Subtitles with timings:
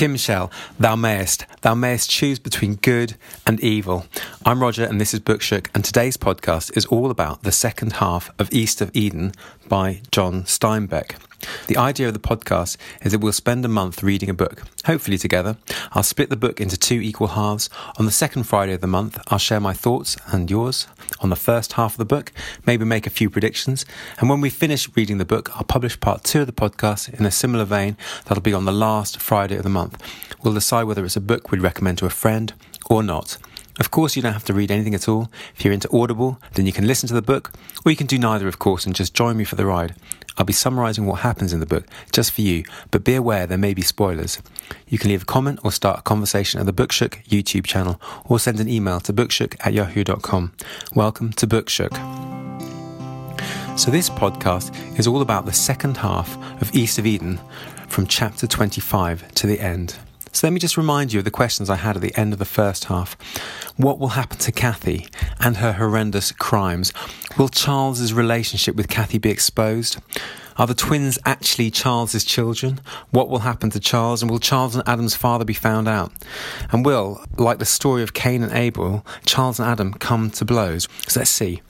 [0.00, 1.44] Timshel, Thou Mayest.
[1.60, 3.16] Thou mayest choose between good
[3.46, 4.06] and evil.
[4.46, 8.30] I'm Roger, and this is Bookshook, and today's podcast is all about the second half
[8.38, 9.32] of East of Eden
[9.68, 11.16] by John Steinbeck.
[11.66, 15.18] The idea of the podcast is that we'll spend a month reading a book, hopefully
[15.18, 15.56] together.
[15.92, 17.70] I'll split the book into two equal halves.
[17.98, 20.86] On the second Friday of the month, I'll share my thoughts and yours
[21.20, 22.32] on the first half of the book,
[22.66, 23.84] maybe make a few predictions.
[24.18, 27.26] And when we finish reading the book, I'll publish part two of the podcast in
[27.26, 30.02] a similar vein that'll be on the last Friday of the month.
[30.42, 32.52] We'll decide whether it's a book we'd recommend to a friend
[32.86, 33.38] or not.
[33.78, 35.30] Of course, you don't have to read anything at all.
[35.54, 37.52] If you're into Audible, then you can listen to the book,
[37.84, 39.94] or you can do neither, of course, and just join me for the ride.
[40.36, 43.58] I'll be summarising what happens in the book just for you, but be aware there
[43.58, 44.40] may be spoilers.
[44.88, 48.38] You can leave a comment or start a conversation at the Bookshook YouTube channel, or
[48.38, 50.52] send an email to bookshook at yahoo.com.
[50.94, 51.94] Welcome to Bookshook.
[53.78, 57.40] So, this podcast is all about the second half of East of Eden
[57.88, 59.96] from chapter 25 to the end.
[60.32, 62.38] So let me just remind you of the questions I had at the end of
[62.38, 63.16] the first half.
[63.76, 65.08] What will happen to Kathy
[65.40, 66.92] and her horrendous crimes?
[67.36, 69.98] Will Charles's relationship with Kathy be exposed?
[70.56, 72.80] Are the twins actually Charles's children?
[73.10, 74.22] What will happen to Charles?
[74.22, 76.12] And will Charles and Adam's father be found out?
[76.70, 80.86] And will, like the story of Cain and Abel, Charles and Adam come to blows?
[81.08, 81.62] So let's see.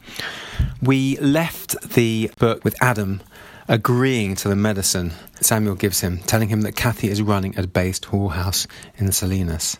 [0.83, 3.23] We left the book with Adam
[3.71, 8.07] agreeing to the medicine Samuel gives him, telling him that Kathy is running a based
[8.07, 9.79] whorehouse in Salinas.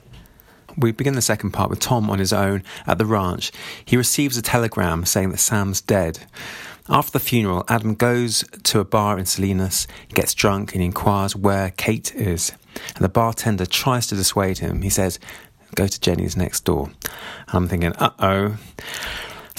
[0.79, 3.51] We begin the second part with Tom on his own at the ranch.
[3.85, 6.21] He receives a telegram saying that Sam's dead.
[6.89, 11.71] After the funeral, Adam goes to a bar in Salinas, gets drunk, and inquires where
[11.71, 12.53] Kate is.
[12.95, 14.83] And the bartender tries to dissuade him.
[14.83, 15.19] He says,
[15.75, 16.91] Go to Jenny's next door.
[17.49, 18.57] And I'm thinking, uh oh.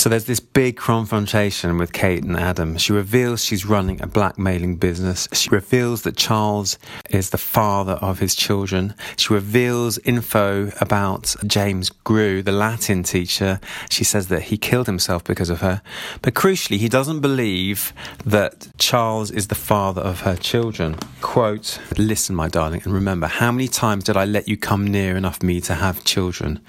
[0.02, 2.76] So there's this big confrontation with Kate and Adam.
[2.80, 5.28] She reveals she's running a blackmailing business.
[5.32, 6.80] She reveals that Charles
[7.12, 8.96] is the father of his children.
[9.16, 13.60] She reveals info about James Grew, the Latin teacher.
[13.92, 15.84] She says that he killed himself because of her.
[16.24, 17.94] But crucially, he doesn't believe
[18.26, 20.96] that Charles is the father of her children.
[21.22, 25.16] Quote, Listen, my darling, and remember, how many times did I let you come near
[25.16, 26.60] enough me to have children?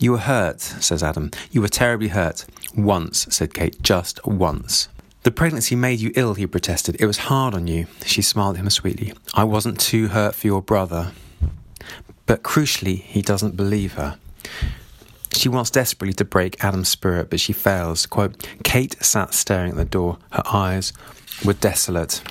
[0.00, 1.30] You were hurt, says Adam.
[1.50, 2.46] You were terribly hurt.
[2.74, 4.88] Once, said Kate, just once.
[5.24, 6.96] The pregnancy made you ill, he protested.
[6.98, 7.86] It was hard on you.
[8.06, 9.12] She smiled at him sweetly.
[9.34, 11.12] I wasn't too hurt for your brother.
[12.24, 14.18] But crucially, he doesn't believe her.
[15.34, 18.06] She wants desperately to break Adam's spirit, but she fails.
[18.06, 20.16] Quote, Kate sat staring at the door.
[20.32, 20.94] Her eyes
[21.44, 22.22] were desolate.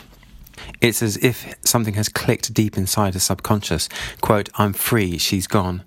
[0.82, 3.90] It's as if something has clicked deep inside her subconscious.
[4.22, 5.84] Quote, I'm free, she's gone.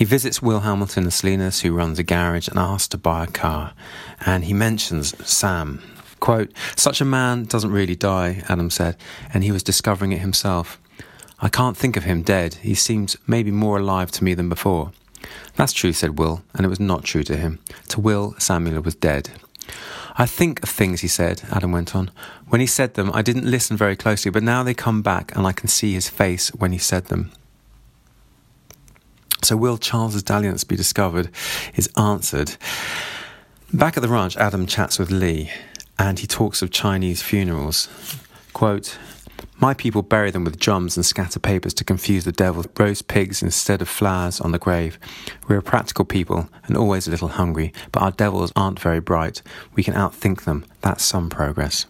[0.00, 3.26] He visits Will Hamilton in Salinas, who runs a garage, and asks to buy a
[3.26, 3.74] car.
[4.24, 5.82] And he mentions Sam.
[6.20, 8.96] Quote, Such a man doesn't really die, Adam said,
[9.34, 10.80] and he was discovering it himself.
[11.40, 12.54] I can't think of him dead.
[12.54, 14.92] He seems maybe more alive to me than before.
[15.56, 17.58] That's true, said Will, and it was not true to him.
[17.88, 19.28] To Will, Samuel was dead.
[20.16, 22.10] I think of things, he said, Adam went on.
[22.48, 25.46] When he said them, I didn't listen very closely, but now they come back and
[25.46, 27.32] I can see his face when he said them.
[29.42, 31.30] So, will Charles's dalliance be discovered?
[31.74, 32.56] Is answered.
[33.72, 35.50] Back at the ranch, Adam chats with Lee
[36.00, 37.88] and he talks of Chinese funerals.
[38.54, 38.98] Quote,
[39.58, 43.42] my people bury them with drums and scatter papers to confuse the devil, roast pigs
[43.42, 44.98] instead of flowers on the grave.
[45.46, 49.42] We're a practical people and always a little hungry, but our devils aren't very bright.
[49.74, 50.64] We can outthink them.
[50.80, 51.84] That's some progress.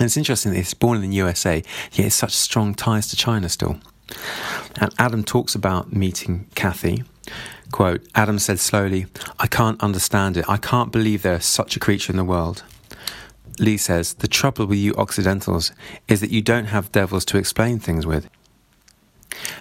[0.00, 3.16] And it's interesting that he's born in the USA, yet has such strong ties to
[3.16, 3.78] China still.
[4.80, 7.04] And Adam talks about meeting Kathy.
[7.72, 9.06] Quote, Adam said slowly,
[9.38, 10.44] I can't understand it.
[10.48, 12.62] I can't believe there is such a creature in the world.
[13.58, 15.72] Lee says, The trouble with you Occidentals
[16.08, 18.28] is that you don't have devils to explain things with.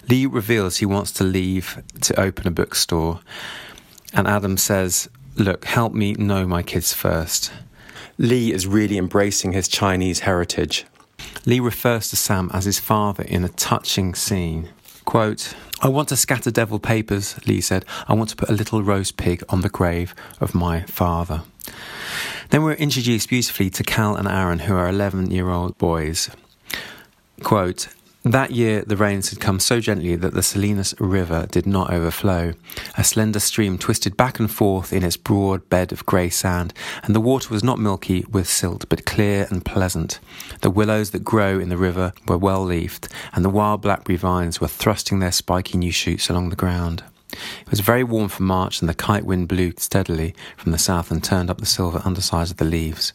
[0.09, 3.19] Lee reveals he wants to leave to open a bookstore,
[4.13, 7.51] and Adam says, Look, help me know my kids first.
[8.17, 10.85] Lee is really embracing his Chinese heritage.
[11.45, 14.69] Lee refers to Sam as his father in a touching scene.
[15.03, 17.84] Quote, I want to scatter devil papers, Lee said.
[18.07, 21.43] I want to put a little roast pig on the grave of my father.
[22.49, 26.29] Then we're introduced beautifully to Cal and Aaron, who are 11 year old boys.
[27.43, 27.89] Quote,
[28.23, 32.53] that year, the rains had come so gently that the Salinas River did not overflow.
[32.97, 36.73] A slender stream twisted back and forth in its broad bed of grey sand,
[37.03, 40.20] and the water was not milky with silt, but clear and pleasant.
[40.61, 44.61] The willows that grow in the river were well leafed, and the wild blackberry vines
[44.61, 47.03] were thrusting their spiky new shoots along the ground.
[47.34, 51.12] It was very warm for March, and the kite wind blew steadily from the south
[51.12, 53.14] and turned up the silver undersides of the leaves.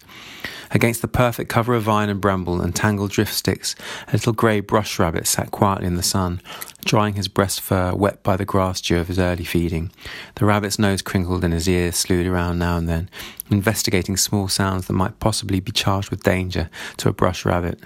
[0.71, 3.75] Against the perfect cover of vine and bramble and tangled drift sticks,
[4.09, 6.41] a little grey brush rabbit sat quietly in the sun,
[6.85, 9.91] drying his breast fur wet by the grass dew of his early feeding.
[10.37, 13.11] The rabbit's nose crinkled and his ears slewed around now and then,
[13.51, 17.81] investigating small sounds that might possibly be charged with danger to a brush rabbit.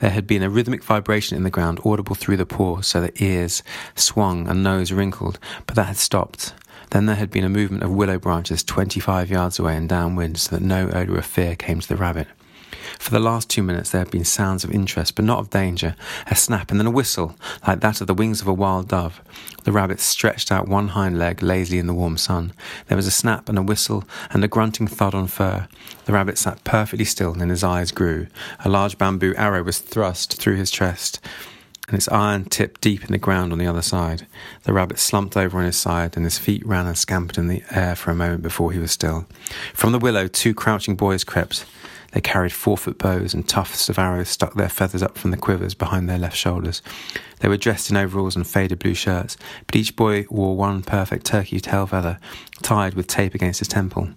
[0.00, 3.20] There had been a rhythmic vibration in the ground, audible through the pores, so that
[3.20, 3.62] ears
[3.94, 6.54] swung and nose wrinkled, but that had stopped.
[6.90, 10.56] Then there had been a movement of willow branches 25 yards away and downwind so
[10.56, 12.26] that no odour of fear came to the rabbit.
[13.00, 15.96] For the last two minutes there had been sounds of interest, but not of danger.
[16.26, 17.34] A snap and then a whistle,
[17.66, 19.22] like that of the wings of a wild dove.
[19.64, 22.52] The rabbit stretched out one hind leg lazily in the warm sun.
[22.88, 25.66] There was a snap and a whistle and a grunting thud on fur.
[26.04, 28.26] The rabbit sat perfectly still and his eyes grew.
[28.66, 31.20] A large bamboo arrow was thrust through his chest
[31.88, 34.26] and its iron tip deep in the ground on the other side.
[34.64, 37.64] The rabbit slumped over on his side, and his feet ran and scampered in the
[37.72, 39.26] air for a moment before he was still.
[39.74, 41.64] From the willow, two crouching boys crept.
[42.12, 45.36] They carried four foot bows, and tufts of arrows stuck their feathers up from the
[45.36, 46.82] quivers behind their left shoulders.
[47.40, 49.36] They were dressed in overalls and faded blue shirts,
[49.66, 52.18] but each boy wore one perfect turkey tail feather,
[52.62, 54.10] tied with tape against his temple.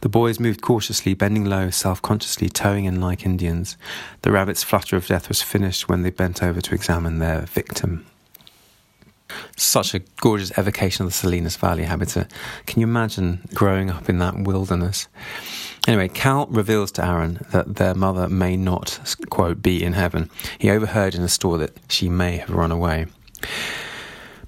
[0.00, 3.76] The boys moved cautiously, bending low, self consciously, towing in like Indians.
[4.22, 8.06] The rabbit's flutter of death was finished when they bent over to examine their victim.
[9.56, 12.30] Such a gorgeous evocation of the Salinas Valley habitat.
[12.66, 15.08] Can you imagine growing up in that wilderness?
[15.88, 20.30] Anyway, Cal reveals to Aaron that their mother may not, quote, be in heaven.
[20.58, 23.06] He overheard in a store that she may have run away.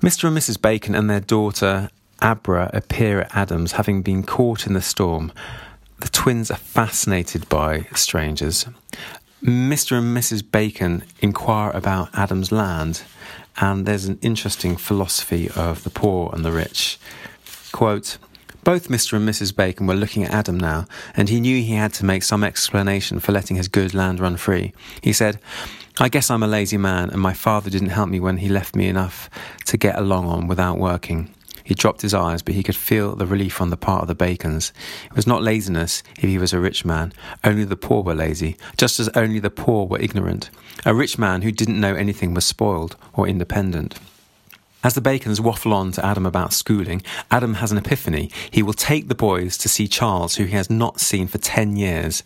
[0.00, 0.28] Mr.
[0.28, 0.60] and Mrs.
[0.60, 1.90] Bacon and their daughter
[2.20, 5.32] Abra appear at Adams, having been caught in the storm.
[6.00, 8.66] The twins are fascinated by strangers.
[9.42, 9.98] Mr.
[9.98, 10.48] and Mrs.
[10.48, 13.02] Bacon inquire about Adam's land,
[13.56, 16.98] and there's an interesting philosophy of the poor and the rich.
[17.72, 18.18] Quote,
[18.64, 19.14] both Mr.
[19.14, 19.54] and Mrs.
[19.54, 23.20] Bacon were looking at Adam now, and he knew he had to make some explanation
[23.20, 24.72] for letting his good land run free.
[25.02, 25.38] He said,
[26.00, 28.74] I guess I'm a lazy man, and my father didn't help me when he left
[28.74, 29.30] me enough
[29.66, 31.32] to get along on without working.
[31.62, 34.14] He dropped his eyes, but he could feel the relief on the part of the
[34.14, 34.72] Bacons.
[35.06, 37.12] It was not laziness if he was a rich man.
[37.42, 40.50] Only the poor were lazy, just as only the poor were ignorant.
[40.84, 43.98] A rich man who didn't know anything was spoiled or independent.
[44.84, 48.30] As the Bacons waffle on to Adam about schooling, Adam has an epiphany.
[48.50, 51.76] He will take the boys to see Charles, who he has not seen for 10
[51.76, 52.22] years.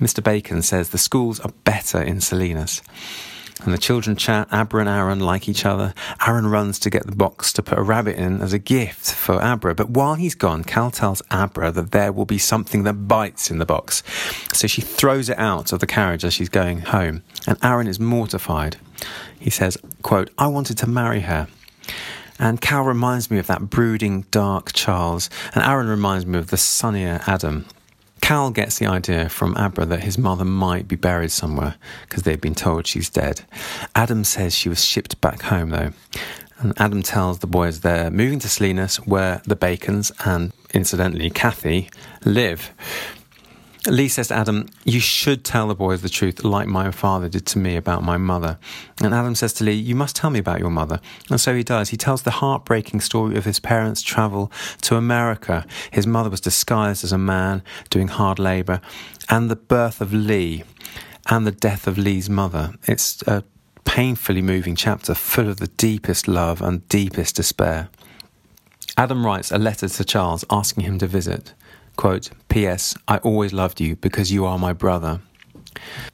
[0.00, 0.24] Mr.
[0.24, 2.80] Bacon says the schools are better in Salinas.
[3.62, 4.48] And the children chat.
[4.50, 5.92] Abra and Aaron like each other.
[6.26, 9.34] Aaron runs to get the box to put a rabbit in as a gift for
[9.34, 9.74] Abra.
[9.74, 13.58] But while he's gone, Cal tells Abra that there will be something that bites in
[13.58, 14.02] the box.
[14.54, 17.22] So she throws it out of the carriage as she's going home.
[17.46, 18.78] And Aaron is mortified.
[19.38, 21.46] He says, quote, I wanted to marry her.
[22.38, 25.28] And Cal reminds me of that brooding, dark Charles.
[25.54, 27.66] And Aaron reminds me of the sunnier Adam.
[28.22, 32.40] Cal gets the idea from Abra that his mother might be buried somewhere because they've
[32.40, 33.42] been told she's dead.
[33.94, 35.92] Adam says she was shipped back home though.
[36.58, 41.90] And Adam tells the boys they're moving to Salinas where the Bacons and incidentally Kathy
[42.24, 42.70] live.
[43.86, 47.46] Lee says to Adam, You should tell the boys the truth, like my father did
[47.46, 48.58] to me about my mother.
[49.02, 51.00] And Adam says to Lee, You must tell me about your mother.
[51.30, 51.88] And so he does.
[51.88, 55.66] He tells the heartbreaking story of his parents' travel to America.
[55.90, 58.82] His mother was disguised as a man doing hard labour,
[59.30, 60.62] and the birth of Lee,
[61.30, 62.74] and the death of Lee's mother.
[62.86, 63.44] It's a
[63.84, 67.88] painfully moving chapter full of the deepest love and deepest despair.
[68.98, 71.54] Adam writes a letter to Charles asking him to visit.
[72.00, 72.96] Quote, P.S.
[73.08, 75.20] I always loved you because you are my brother.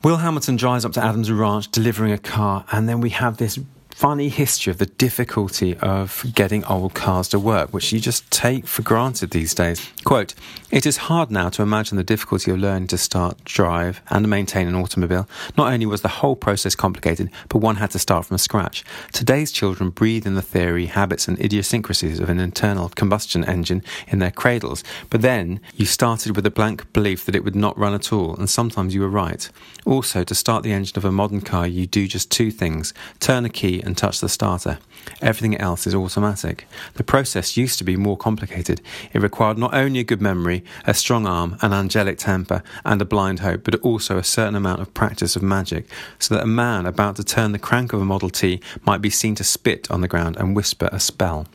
[0.03, 3.57] Will Hamilton drives up to Adams Ranch delivering a car, and then we have this
[3.97, 8.67] funny history of the difficulty of getting old cars to work, which you just take
[8.67, 9.91] for granted these days.
[10.05, 10.35] Quote,
[10.71, 14.69] It is hard now to imagine the difficulty of learning to start, drive, and maintain
[14.69, 15.27] an automobile.
[15.57, 18.85] Not only was the whole process complicated, but one had to start from scratch.
[19.15, 24.19] Today's children breathe in the theory, habits, and idiosyncrasies of an internal combustion engine in
[24.19, 24.85] their cradles.
[25.09, 28.37] But then you started with a blank belief that it would not run at all,
[28.37, 29.49] and sometimes you were right.
[29.87, 33.47] Also, to start the engine of a modern car, you do just two things turn
[33.47, 34.79] a key and touch the starter.
[35.23, 36.67] Everything else is automatic.
[36.95, 38.81] The process used to be more complicated.
[39.13, 43.05] It required not only a good memory, a strong arm, an angelic temper, and a
[43.05, 45.87] blind hope, but also a certain amount of practice of magic,
[46.19, 49.11] so that a man about to turn the crank of a Model T might be
[49.11, 51.47] seen to spit on the ground and whisper a spell.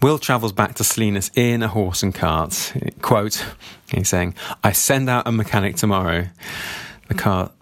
[0.00, 2.72] Will travels back to Salinas in a horse and cart.
[3.02, 3.44] Quote,
[3.88, 4.34] he's saying,
[4.64, 6.26] I send out a mechanic tomorrow.
[7.06, 7.52] The car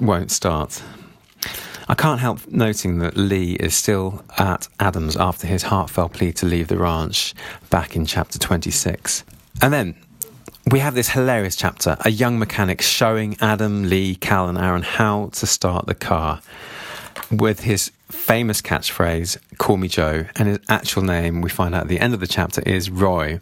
[0.00, 0.82] won't start.
[1.90, 6.46] I can't help noting that Lee is still at Adams after his heartfelt plea to
[6.46, 7.34] leave the ranch
[7.68, 9.24] back in chapter 26.
[9.60, 9.96] And then
[10.70, 15.30] we have this hilarious chapter a young mechanic showing Adam, Lee, Cal, and Aaron how
[15.32, 16.40] to start the car
[17.28, 21.88] with his famous catchphrase, Call Me Joe, and his actual name, we find out at
[21.88, 23.40] the end of the chapter, is Roy.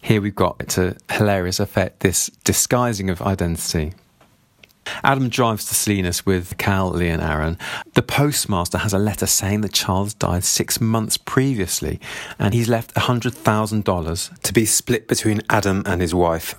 [0.00, 3.92] Here we've got, to hilarious effect, this disguising of identity.
[5.02, 7.58] Adam drives to Salinas with Cal, Lee, and Aaron.
[7.94, 12.00] The postmaster has a letter saying that Charles died six months previously,
[12.38, 16.54] and he's left $100,000 to be split between Adam and his wife.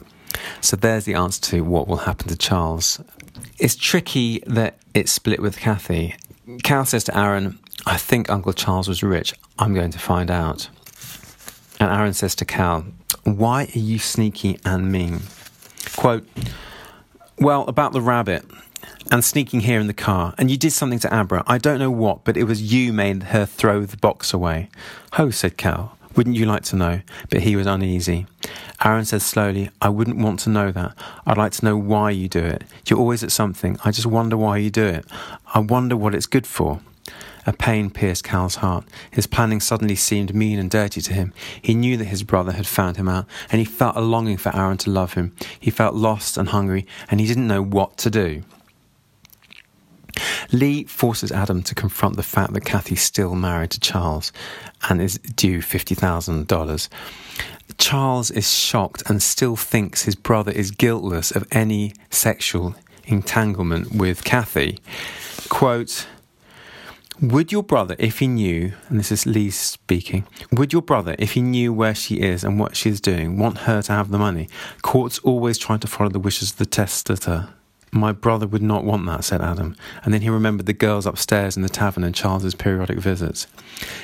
[0.61, 2.99] So there's the answer to what will happen to Charles.
[3.57, 6.15] It's tricky that it's split with Kathy.
[6.63, 9.33] Cal says to Aaron, I think Uncle Charles was rich.
[9.59, 10.69] I'm going to find out.
[11.79, 12.85] And Aaron says to Cal,
[13.23, 15.21] Why are you sneaky and mean?
[15.95, 16.27] Quote,
[17.37, 18.45] Well, about the rabbit
[19.11, 21.43] and sneaking here in the car, and you did something to Abra.
[21.45, 24.69] I don't know what, but it was you made her throw the box away.
[25.13, 25.97] Ho, said Cal.
[26.15, 27.01] Wouldn't you like to know?
[27.29, 28.25] But he was uneasy.
[28.83, 30.93] Aaron said slowly, I wouldn't want to know that.
[31.25, 32.63] I'd like to know why you do it.
[32.87, 33.77] You're always at something.
[33.83, 35.05] I just wonder why you do it.
[35.53, 36.79] I wonder what it's good for.
[37.45, 38.85] A pain pierced Cal's heart.
[39.11, 41.33] His planning suddenly seemed mean and dirty to him.
[41.61, 44.55] He knew that his brother had found him out, and he felt a longing for
[44.55, 45.35] Aaron to love him.
[45.59, 48.43] He felt lost and hungry, and he didn't know what to do.
[50.51, 54.31] Lee forces Adam to confront the fact that Kathy's still married to Charles
[54.89, 56.89] and is due $50,000.
[57.77, 62.75] Charles is shocked and still thinks his brother is guiltless of any sexual
[63.05, 64.79] entanglement with Kathy.
[65.49, 66.07] Quote,
[67.21, 71.33] would your brother, if he knew, and this is Lee speaking, would your brother, if
[71.33, 74.17] he knew where she is and what she is doing, want her to have the
[74.17, 74.49] money?
[74.81, 77.49] Courts always try to follow the wishes of the testator.
[77.91, 81.55] My brother would not want that, said Adam, and then he remembered the girls upstairs
[81.55, 83.47] in the tavern and Charles's periodic visits.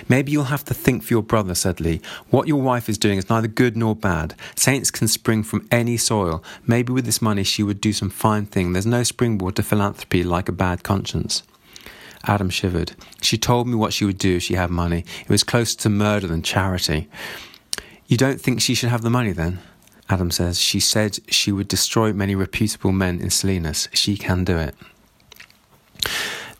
[0.08, 2.00] Maybe you'll have to think for your brother, said Lee.
[2.30, 4.36] What your wife is doing is neither good nor bad.
[4.56, 6.42] Saints can spring from any soil.
[6.66, 8.72] Maybe with this money she would do some fine thing.
[8.72, 11.44] There's no springboard to philanthropy like a bad conscience.
[12.26, 12.94] Adam shivered.
[13.22, 15.06] She told me what she would do if she had money.
[15.22, 17.10] It was closer to murder than charity.
[18.08, 19.60] You don't think she should have the money then?
[20.10, 23.88] Adam says, She said she would destroy many reputable men in Salinas.
[23.94, 24.76] She can do it.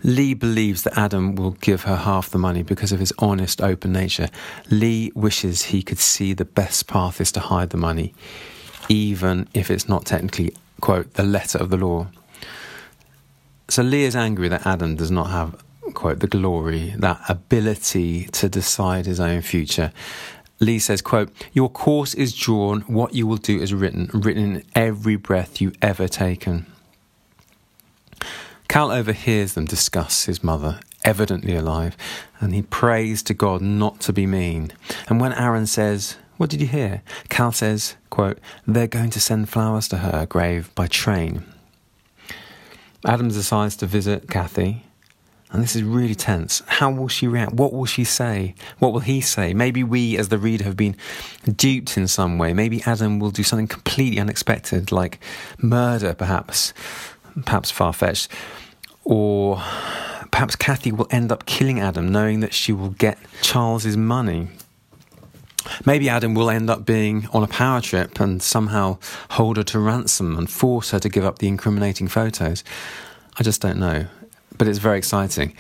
[0.04, 3.92] Lee believes that Adam will give her half the money because of his honest, open
[3.92, 4.30] nature.
[4.70, 8.14] Lee wishes he could see the best path is to hide the money,
[8.90, 12.08] even if it's not technically, quote, the letter of the law.
[13.72, 15.64] So Lee is angry that Adam does not have,
[15.94, 19.94] quote, the glory, that ability to decide his own future.
[20.60, 24.64] Lee says, quote, Your course is drawn, what you will do is written, written in
[24.76, 26.66] every breath you ever taken.
[28.68, 31.96] Cal overhears them discuss his mother, evidently alive,
[32.42, 34.74] and he prays to God not to be mean.
[35.08, 37.04] And when Aaron says, What did you hear?
[37.30, 38.38] Cal says, quote,
[38.68, 41.46] They're going to send flowers to her grave by train.
[43.06, 44.84] Adam decides to visit Kathy,
[45.52, 46.62] and this is really tense.
[46.68, 47.54] How will she react?
[47.54, 48.54] What will she say?
[48.80, 49.54] What will he say?
[49.54, 50.96] Maybe we, as the reader, have been
[51.44, 52.54] duped in some way.
[52.54, 55.20] Maybe Adam will do something completely unexpected, like
[55.58, 56.74] murder, perhaps,
[57.46, 58.30] perhaps far fetched.
[59.04, 59.58] Or
[60.30, 64.48] perhaps Kathy will end up killing Adam, knowing that she will get Charles's money.
[65.86, 68.98] Maybe Adam will end up being on a power trip and somehow
[69.32, 72.64] hold her to ransom and force her to give up the incriminating photos.
[73.38, 74.08] I just don't know
[74.62, 75.56] but it's very exciting.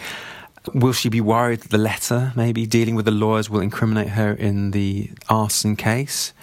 [0.75, 4.31] Will she be worried that the letter, maybe dealing with the lawyers, will incriminate her
[4.31, 6.34] in the arson case?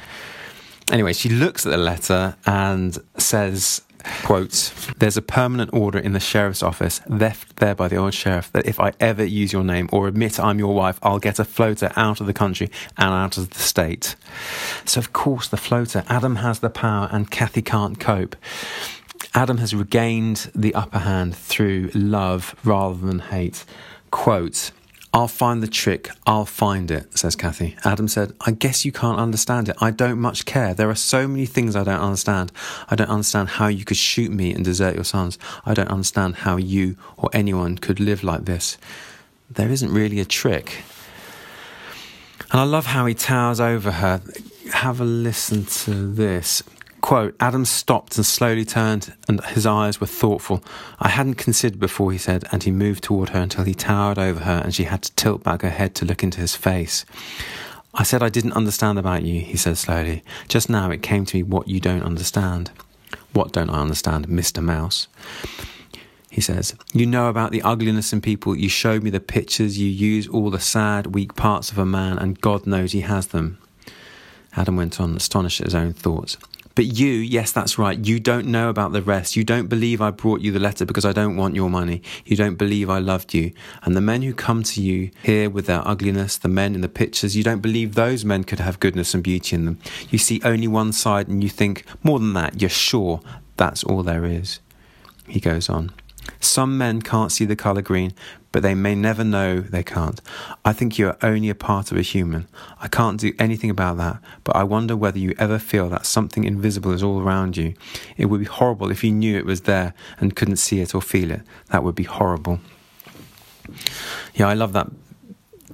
[0.90, 3.82] Anyway, she looks at the letter and says,
[4.24, 8.50] quote, There's a permanent order in the sheriff's office left there by the old sheriff
[8.52, 11.44] that if I ever use your name or admit I'm your wife, I'll get a
[11.44, 14.16] floater out of the country and out of the state.
[14.84, 18.36] So, of course, the floater, Adam has the power and Kathy can't cope.
[19.34, 23.64] Adam has regained the upper hand through love rather than hate.
[24.10, 24.72] Quote,
[25.18, 27.74] I'll find the trick, I'll find it, says Kathy.
[27.84, 29.74] Adam said, I guess you can't understand it.
[29.80, 30.74] I don't much care.
[30.74, 32.52] There are so many things I don't understand.
[32.88, 35.36] I don't understand how you could shoot me and desert your sons.
[35.66, 38.78] I don't understand how you or anyone could live like this.
[39.50, 40.84] There isn't really a trick.
[42.52, 44.22] And I love how he towers over her.
[44.72, 46.62] Have a listen to this.
[47.00, 50.62] Quote, Adam stopped and slowly turned, and his eyes were thoughtful.
[50.98, 54.40] I hadn't considered before, he said, and he moved toward her until he towered over
[54.40, 57.04] her, and she had to tilt back her head to look into his face.
[57.94, 60.22] I said I didn't understand about you, he said slowly.
[60.48, 62.70] Just now it came to me what you don't understand.
[63.32, 64.62] What don't I understand, Mr.
[64.62, 65.08] Mouse?
[66.30, 68.54] He says, You know about the ugliness in people.
[68.54, 69.78] You showed me the pictures.
[69.78, 73.28] You use all the sad, weak parts of a man, and God knows he has
[73.28, 73.58] them.
[74.54, 76.36] Adam went on, astonished at his own thoughts.
[76.78, 79.34] But you, yes, that's right, you don't know about the rest.
[79.34, 82.02] You don't believe I brought you the letter because I don't want your money.
[82.24, 83.50] You don't believe I loved you.
[83.82, 86.88] And the men who come to you here with their ugliness, the men in the
[86.88, 89.80] pictures, you don't believe those men could have goodness and beauty in them.
[90.08, 93.22] You see only one side and you think, more than that, you're sure
[93.56, 94.60] that's all there is.
[95.26, 95.90] He goes on.
[96.40, 98.12] Some men can't see the colour green,
[98.52, 100.20] but they may never know they can't.
[100.64, 102.48] I think you are only a part of a human.
[102.80, 106.44] I can't do anything about that, but I wonder whether you ever feel that something
[106.44, 107.74] invisible is all around you.
[108.16, 111.02] It would be horrible if you knew it was there and couldn't see it or
[111.02, 111.42] feel it.
[111.70, 112.60] That would be horrible.
[114.34, 114.88] Yeah, I love that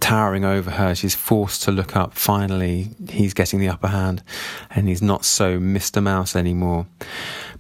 [0.01, 0.95] towering over her.
[0.95, 2.15] She's forced to look up.
[2.15, 4.23] Finally, he's getting the upper hand,
[4.71, 6.03] and he's not so Mr.
[6.03, 6.87] Mouse anymore.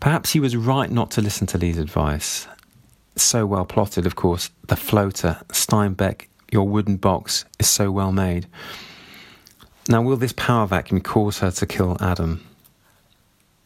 [0.00, 2.49] Perhaps he was right not to listen to Lee's advice
[3.16, 4.50] so well plotted, of course.
[4.66, 8.47] The floater, Steinbeck, your wooden box is so well made.
[9.88, 12.44] Now, will this power vacuum cause her to kill Adam?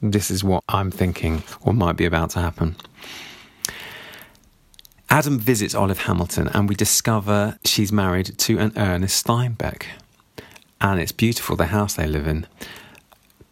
[0.00, 2.76] This is what I'm thinking, or might be about to happen.
[5.10, 9.84] Adam visits Olive Hamilton, and we discover she's married to an Ernest Steinbeck.
[10.80, 12.46] And it's beautiful, the house they live in.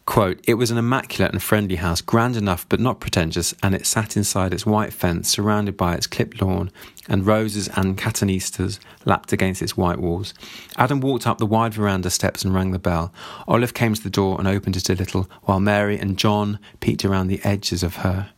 [0.07, 3.85] Quote, it was an immaculate and friendly house, grand enough but not pretentious, and it
[3.85, 6.71] sat inside its white fence, surrounded by its clipped lawn,
[7.09, 10.33] and roses and cotoneasters lapped against its white walls.
[10.77, 13.13] Adam walked up the wide veranda steps and rang the bell.
[13.49, 17.03] Olive came to the door and opened it a little, while Mary and John peeked
[17.03, 18.29] around the edges of her.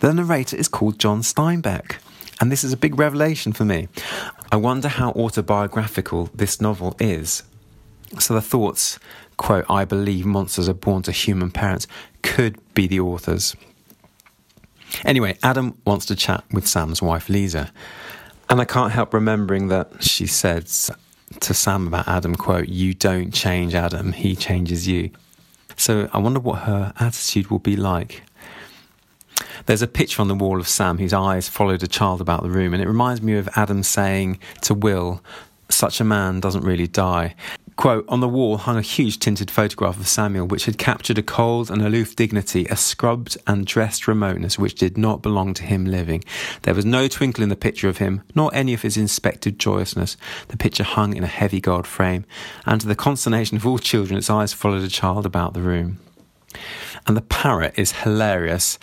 [0.00, 1.96] The narrator is called John Steinbeck,
[2.42, 3.88] and this is a big revelation for me.
[4.52, 7.42] I wonder how autobiographical this novel is.
[8.18, 8.98] So the thoughts
[9.36, 11.86] quote, I believe monsters are born to human parents,
[12.22, 13.56] could be the authors.
[15.04, 17.72] Anyway, Adam wants to chat with Sam's wife, Lisa.
[18.48, 23.32] And I can't help remembering that she said to Sam about Adam, quote, you don't
[23.32, 25.10] change Adam, he changes you.
[25.76, 28.22] So I wonder what her attitude will be like.
[29.66, 32.50] There's a picture on the wall of Sam whose eyes followed a child about the
[32.50, 35.22] room, and it reminds me of Adam saying to Will,
[35.68, 37.34] Such a man doesn't really die.
[37.76, 41.22] Quote, on the wall hung a huge tinted photograph of Samuel, which had captured a
[41.22, 45.84] cold and aloof dignity, a scrubbed and dressed remoteness which did not belong to him
[45.84, 46.24] living.
[46.62, 50.16] There was no twinkle in the picture of him, nor any of his inspected joyousness.
[50.48, 52.24] The picture hung in a heavy gold frame,
[52.64, 55.98] and to the consternation of all children, its eyes followed a child about the room.
[57.06, 58.78] And the parrot is hilarious.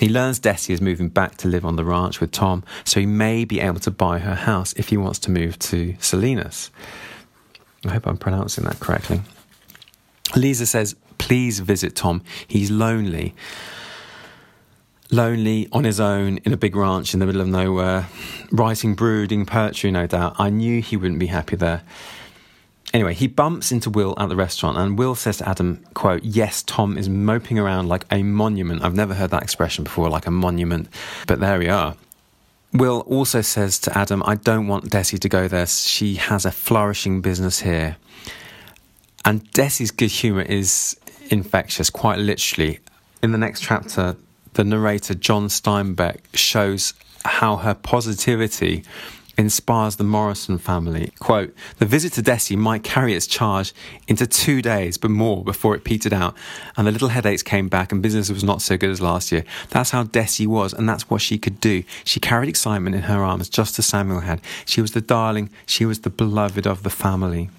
[0.00, 3.06] He learns Dessie is moving back to live on the ranch with Tom, so he
[3.06, 6.72] may be able to buy her house if he wants to move to Salinas.
[7.84, 9.22] I hope I'm pronouncing that correctly.
[10.36, 12.22] Lisa says, please visit Tom.
[12.46, 13.34] He's lonely.
[15.10, 18.06] Lonely on his own in a big ranch in the middle of nowhere,
[18.52, 20.36] writing brooding poetry, no doubt.
[20.38, 21.82] I knew he wouldn't be happy there.
[22.92, 26.62] Anyway, he bumps into Will at the restaurant, and Will says to Adam, quote, Yes,
[26.62, 28.82] Tom is moping around like a monument.
[28.82, 30.88] I've never heard that expression before, like a monument,
[31.26, 31.96] but there we are.
[32.72, 35.66] Will also says to Adam, I don't want Dessie to go there.
[35.66, 37.96] She has a flourishing business here.
[39.24, 40.96] And Dessie's good humour is
[41.30, 42.78] infectious, quite literally.
[43.22, 44.16] In the next chapter,
[44.54, 48.84] the narrator, John Steinbeck, shows how her positivity
[49.40, 51.12] inspires the Morrison family.
[51.18, 53.72] Quote, the visit to Dessie might carry its charge
[54.06, 56.36] into two days, but more before it petered out,
[56.76, 59.44] and the little headaches came back and business was not so good as last year.
[59.70, 61.82] That's how Dessie was, and that's what she could do.
[62.04, 64.40] She carried excitement in her arms, just as Samuel had.
[64.66, 67.50] She was the darling, she was the beloved of the family.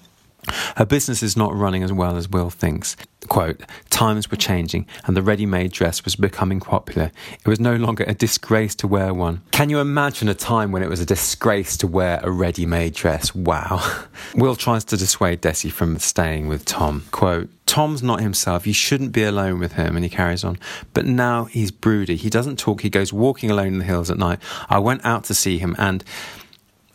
[0.76, 2.96] Her business is not running as well as Will thinks.
[3.28, 7.12] Quote, times were changing and the ready made dress was becoming popular.
[7.38, 9.42] It was no longer a disgrace to wear one.
[9.52, 12.94] Can you imagine a time when it was a disgrace to wear a ready made
[12.94, 13.34] dress?
[13.34, 14.06] Wow.
[14.34, 17.04] Will tries to dissuade Dessie from staying with Tom.
[17.12, 18.66] Quote, Tom's not himself.
[18.66, 19.94] You shouldn't be alone with him.
[19.94, 20.58] And he carries on.
[20.92, 22.16] But now he's broody.
[22.16, 22.80] He doesn't talk.
[22.80, 24.40] He goes walking alone in the hills at night.
[24.68, 26.02] I went out to see him and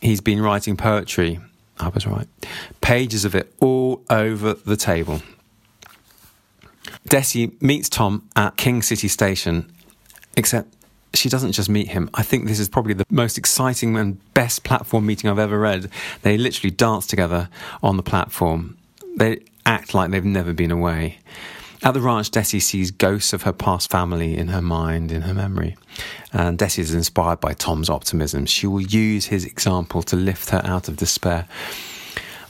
[0.00, 1.40] he's been writing poetry.
[1.78, 2.26] Ah, I was right.
[2.80, 5.22] Pages of it all over the table.
[7.08, 9.70] Dessie meets Tom at King City Station,
[10.36, 10.74] except
[11.14, 12.10] she doesn't just meet him.
[12.14, 15.90] I think this is probably the most exciting and best platform meeting I've ever read.
[16.22, 17.48] They literally dance together
[17.82, 18.76] on the platform.
[19.16, 21.18] They act like they've never been away.
[21.84, 25.34] At the ranch, Dessie sees ghosts of her past family in her mind, in her
[25.34, 25.76] memory.
[26.32, 28.46] And Dessie is inspired by Tom's optimism.
[28.46, 31.46] She will use his example to lift her out of despair.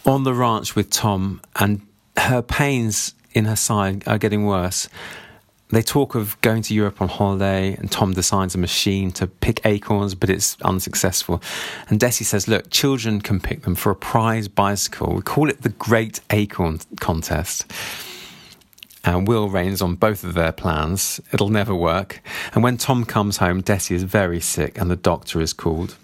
[0.07, 1.83] On the ranch with Tom, and
[2.17, 4.89] her pains in her side are getting worse.
[5.71, 9.61] They talk of going to Europe on holiday, and Tom designs a machine to pick
[9.67, 11.43] acorns, but it's unsuccessful.
[11.91, 15.13] And Dessie says, Look, children can pick them for a prize bicycle.
[15.15, 17.71] We call it the Great Acorn Contest.
[19.17, 21.21] Will reigns on both of their plans.
[21.33, 22.21] It'll never work.
[22.55, 25.97] And when Tom comes home, Dessie is very sick and the doctor is called.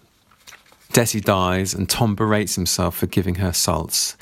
[0.93, 4.17] Dessie dies, and Tom berates himself for giving her salts.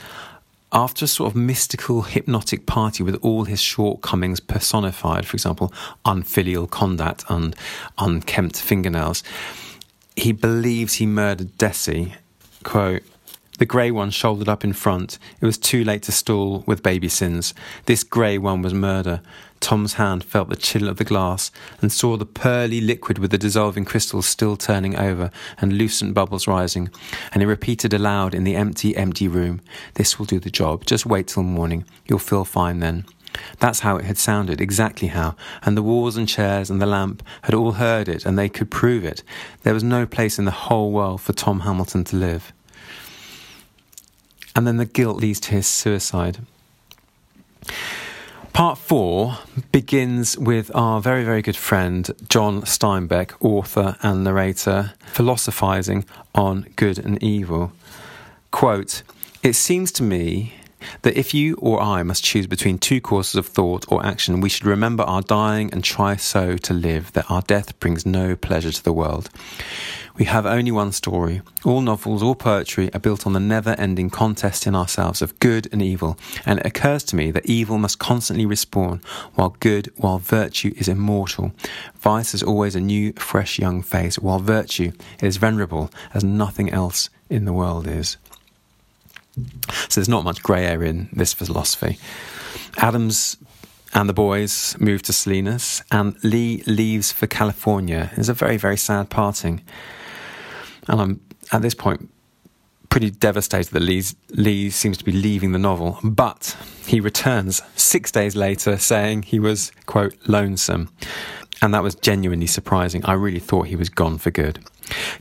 [0.73, 5.71] After a sort of mystical, hypnotic party with all his shortcomings personified, for example,
[6.07, 7.55] unfilial conduct and
[7.99, 9.23] unkempt fingernails,
[10.17, 12.15] he believes he murdered Dessie.
[12.63, 13.03] Quote,
[13.63, 15.21] the grey one shouldered up in front.
[15.41, 17.55] It was too late to stall with baby sins.
[17.87, 19.21] This grey one was murder.
[19.61, 23.39] Tom's hand felt the chill of the glass and saw the pearly liquid with the
[23.39, 26.91] dissolving crystals still turning over and lucent bubbles rising.
[27.31, 29.61] And he repeated aloud in the empty, empty room,
[29.95, 30.85] This will do the job.
[30.85, 31.85] Just wait till morning.
[32.05, 33.05] You'll feel fine then.
[33.61, 37.23] That's how it had sounded, exactly how, and the walls and chairs and the lamp
[37.43, 39.23] had all heard it, and they could prove it.
[39.63, 42.53] There was no place in the whole world for Tom Hamilton to live.
[44.55, 46.39] And then the guilt leads to his suicide.
[48.53, 49.39] Part four
[49.73, 56.99] begins with our very, very good friend John Steinbeck, author and narrator, philosophizing on good
[56.99, 57.73] and evil.
[58.51, 59.03] Quote,
[59.43, 60.55] It seems to me
[61.03, 64.49] that if you or I must choose between two courses of thought or action, we
[64.49, 68.73] should remember our dying and try so to live that our death brings no pleasure
[68.73, 69.31] to the world.
[70.15, 71.41] We have only one story.
[71.65, 75.69] All novels, all poetry are built on the never ending contest in ourselves of good
[75.73, 79.03] and evil, and it occurs to me that evil must constantly respawn,
[79.35, 81.53] while good, while virtue is immortal.
[81.99, 84.93] Vice is always a new, fresh young face, while virtue
[85.23, 88.19] is venerable as nothing else in the world is.
[89.35, 91.99] So there's not much grey area in this philosophy.
[92.79, 93.37] Adams
[93.95, 98.11] and the boys move to Salinas, and Lee leaves for California.
[98.17, 99.63] It's a very, very sad parting.
[100.89, 101.21] And I'm
[101.53, 102.11] at this point
[102.89, 108.13] pretty devastated that Lee's, Lee seems to be leaving the novel, but he returns six
[108.13, 110.91] days later saying he was, quote, lonesome.
[111.63, 113.05] And that was genuinely surprising.
[113.07, 114.59] I really thought he was gone for good.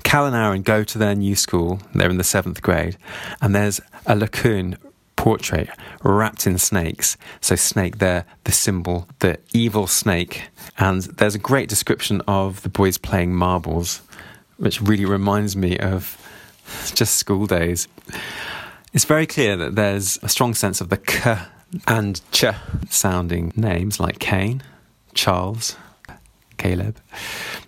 [0.03, 1.79] Cal and Aaron go to their new school.
[1.93, 2.97] They're in the seventh grade,
[3.41, 4.77] and there's a Laocoon
[5.15, 5.69] portrait
[6.03, 7.15] wrapped in snakes.
[7.41, 10.49] So, snake there, the symbol, the evil snake.
[10.79, 14.01] And there's a great description of the boys playing marbles,
[14.57, 16.17] which really reminds me of
[16.95, 17.87] just school days.
[18.93, 21.37] It's very clear that there's a strong sense of the k
[21.87, 22.45] and ch
[22.89, 24.63] sounding names like Cain,
[25.13, 25.77] Charles,
[26.61, 26.97] Caleb.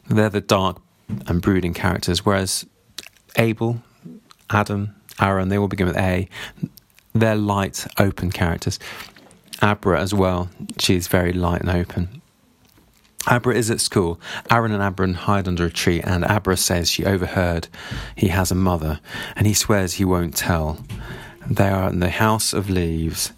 [0.08, 0.80] They're the dark
[1.28, 2.66] and brooding characters, whereas
[3.38, 3.82] Abel,
[4.52, 6.30] Adam, Aaron, they all begin with A.
[7.14, 8.78] They're light, open characters.
[9.62, 12.22] Abra as well, she's very light and open.
[13.26, 14.20] Abra is at school.
[14.52, 17.70] Aaron and Abra hide under a tree, and Abra says she overheard
[18.16, 19.00] he has a mother,
[19.36, 20.86] and he swears he won't tell.
[21.50, 23.32] They are in the House of Leaves,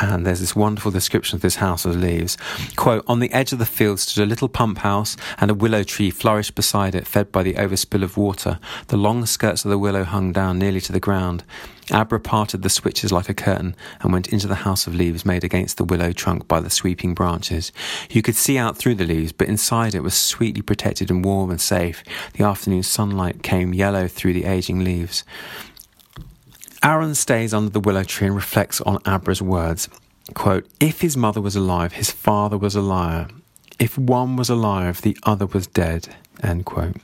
[0.00, 2.36] and there's this wonderful description of this house of leaves.
[2.76, 5.82] Quote, on the edge of the field stood a little pump house, and a willow
[5.82, 8.58] tree flourished beside it, fed by the overspill of water.
[8.88, 11.44] The long skirts of the willow hung down nearly to the ground.
[11.90, 15.42] Abra parted the switches like a curtain and went into the house of leaves made
[15.42, 17.72] against the willow trunk by the sweeping branches.
[18.10, 21.50] You could see out through the leaves, but inside it was sweetly protected and warm
[21.50, 22.04] and safe.
[22.34, 25.24] The afternoon sunlight came yellow through the aging leaves.
[26.82, 29.88] Aaron stays under the willow tree and reflects on Abra's words.
[30.34, 33.28] Quote, if his mother was alive, his father was a liar.
[33.78, 36.14] If one was alive, the other was dead.
[36.42, 36.96] End quote.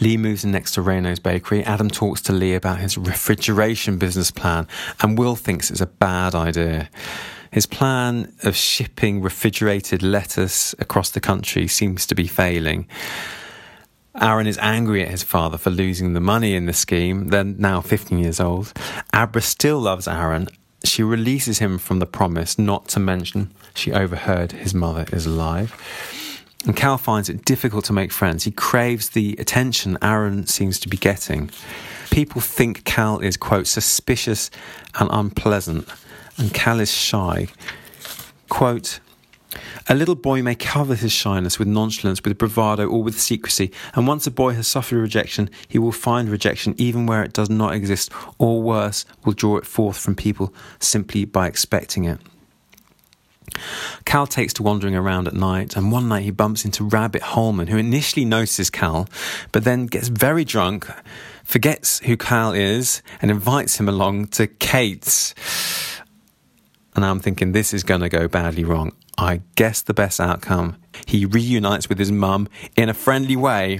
[0.00, 1.62] Lee moves in next to Reynaud's bakery.
[1.64, 4.66] Adam talks to Lee about his refrigeration business plan,
[5.00, 6.88] and Will thinks it's a bad idea.
[7.50, 12.86] His plan of shipping refrigerated lettuce across the country seems to be failing.
[14.20, 17.28] Aaron is angry at his father for losing the money in the scheme.
[17.28, 18.72] They're now 15 years old.
[19.12, 20.48] Abra still loves Aaron.
[20.84, 25.74] She releases him from the promise not to mention she overheard his mother is alive.
[26.66, 28.44] And Cal finds it difficult to make friends.
[28.44, 31.50] He craves the attention Aaron seems to be getting.
[32.10, 34.50] People think Cal is, quote, suspicious
[34.98, 35.88] and unpleasant,
[36.36, 37.48] and Cal is shy.
[38.48, 38.98] Quote,
[39.88, 44.06] a little boy may cover his shyness with nonchalance, with bravado, or with secrecy, and
[44.06, 47.74] once a boy has suffered rejection, he will find rejection even where it does not
[47.74, 52.18] exist, or worse, will draw it forth from people simply by expecting it.
[54.04, 57.68] Cal takes to wandering around at night, and one night he bumps into Rabbit Holman,
[57.68, 59.08] who initially notices Cal,
[59.52, 60.86] but then gets very drunk,
[61.44, 65.34] forgets who Cal is, and invites him along to Kate's.
[66.98, 68.90] And I'm thinking, this is going to go badly wrong.
[69.16, 70.74] I guess the best outcome.
[71.06, 73.78] He reunites with his mum in a friendly way.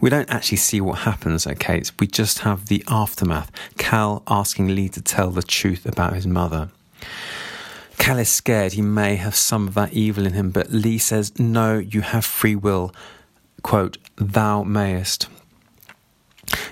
[0.00, 3.50] We don't actually see what happens at Kate's, we just have the aftermath.
[3.76, 6.70] Cal asking Lee to tell the truth about his mother.
[7.98, 11.38] Cal is scared he may have some of that evil in him, but Lee says,
[11.38, 12.94] No, you have free will.
[13.60, 15.26] Quote, Thou mayest.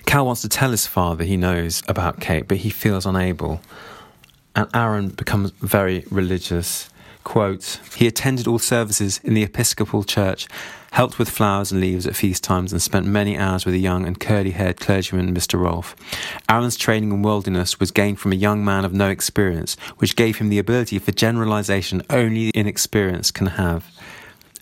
[0.07, 3.61] Cal wants to tell his father he knows about Kate, but he feels unable.
[4.59, 6.91] And Aaron becomes very religious.
[7.23, 10.49] Quote, he attended all services in the Episcopal Church,
[10.91, 14.05] helped with flowers and leaves at feast times, and spent many hours with a young
[14.05, 15.61] and curly haired clergyman, Mr.
[15.61, 15.95] Rolfe.
[16.49, 20.39] Aaron's training in worldliness was gained from a young man of no experience, which gave
[20.39, 23.87] him the ability for generalization only inexperience can have.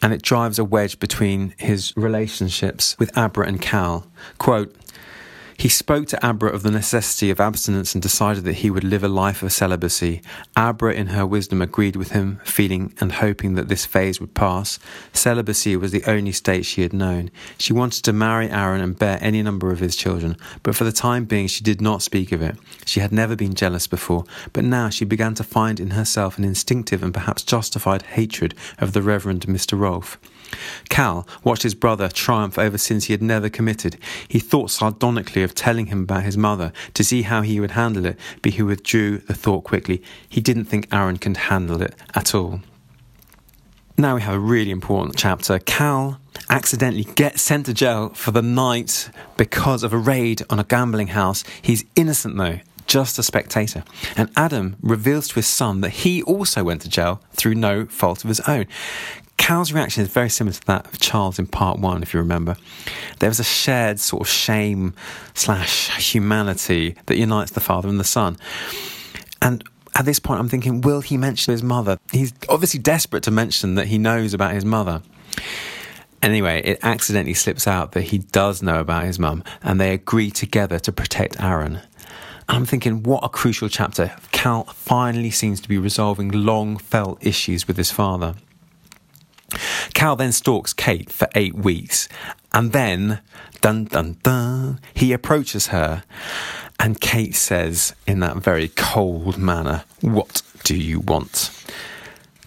[0.03, 4.07] And it drives a wedge between his relationships with Abra and Cal.
[4.37, 4.77] Quote,
[5.57, 9.03] he spoke to Abra of the necessity of abstinence and decided that he would live
[9.03, 10.21] a life of celibacy.
[10.57, 14.79] Abra, in her wisdom, agreed with him, feeling and hoping that this phase would pass.
[15.13, 17.31] Celibacy was the only state she had known.
[17.59, 20.93] She wanted to marry Aaron and bear any number of his children, but for the
[20.93, 22.57] time being she did not speak of it.
[22.85, 26.45] She had never been jealous before, but now she began to find in herself an
[26.45, 29.79] instinctive and perhaps justified hatred of the Reverend Mr.
[29.79, 30.19] Rolfe.
[30.89, 33.99] Cal watched his brother triumph over sins he had never committed.
[34.29, 38.07] He thought sardonically of telling him about his mother to see how he would handle
[38.07, 40.03] it, but he withdrew the thought quickly.
[40.29, 42.61] He didn't think Aaron could handle it at all.
[43.99, 45.59] Now we have a really important chapter.
[45.59, 50.65] Cal accidentally gets sent to jail for the night because of a raid on a
[50.65, 51.45] gambling house.
[51.63, 53.85] He's innocent though, just a spectator.
[54.15, 58.23] And Adam reveals to his son that he also went to jail through no fault
[58.23, 58.67] of his own.
[59.37, 62.57] Cal's reaction is very similar to that of Charles in part one, if you remember.
[63.19, 64.95] There was a shared sort of shame
[65.35, 68.39] slash humanity that unites the father and the son.
[69.43, 69.63] And
[69.95, 71.99] at this point, I'm thinking, will he mention his mother?
[72.13, 75.03] He's obviously desperate to mention that he knows about his mother.
[76.23, 80.31] Anyway, it accidentally slips out that he does know about his mum, and they agree
[80.31, 81.81] together to protect Aaron.
[82.49, 84.15] I'm thinking, what a crucial chapter.
[84.33, 88.35] Cal finally seems to be resolving long felt issues with his father.
[89.95, 92.09] Cal then stalks Kate for eight weeks,
[92.53, 93.21] and then,
[93.61, 96.05] dun dun dun, he approaches her,
[96.79, 101.51] and Kate says, in that very cold manner, What do you want?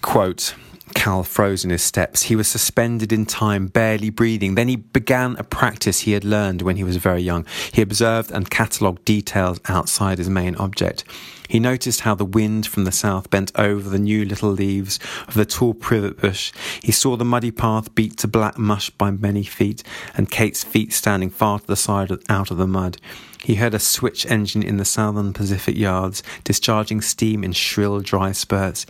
[0.01, 0.55] Quote,
[0.93, 2.23] Cal froze in his steps.
[2.23, 4.55] He was suspended in time, barely breathing.
[4.55, 7.45] Then he began a practice he had learned when he was very young.
[7.71, 11.03] He observed and catalogued details outside his main object.
[11.47, 15.33] He noticed how the wind from the south bent over the new little leaves of
[15.33, 16.51] the tall privet bush.
[16.83, 19.81] He saw the muddy path beat to black mush by many feet,
[20.15, 22.97] and Kate's feet standing far to the side out of the mud.
[23.43, 28.33] He heard a switch engine in the Southern Pacific yards, discharging steam in shrill, dry
[28.33, 28.85] spurts.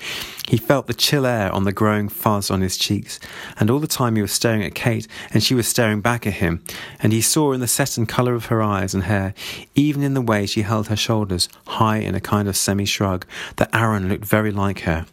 [0.47, 3.19] He felt the chill air on the growing fuzz on his cheeks,
[3.59, 6.33] and all the time he was staring at Kate, and she was staring back at
[6.33, 6.63] him,
[6.99, 9.35] and he saw in the set and colour of her eyes and hair,
[9.75, 13.25] even in the way she held her shoulders high in a kind of semi shrug,
[13.57, 15.05] that Aaron looked very like her.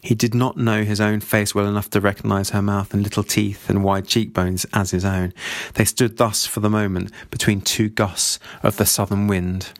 [0.00, 3.22] He did not know his own face well enough to recognize her mouth and little
[3.22, 5.32] teeth and wide cheekbones as his own.
[5.74, 9.72] They stood thus for the moment between two gusts of the southern wind.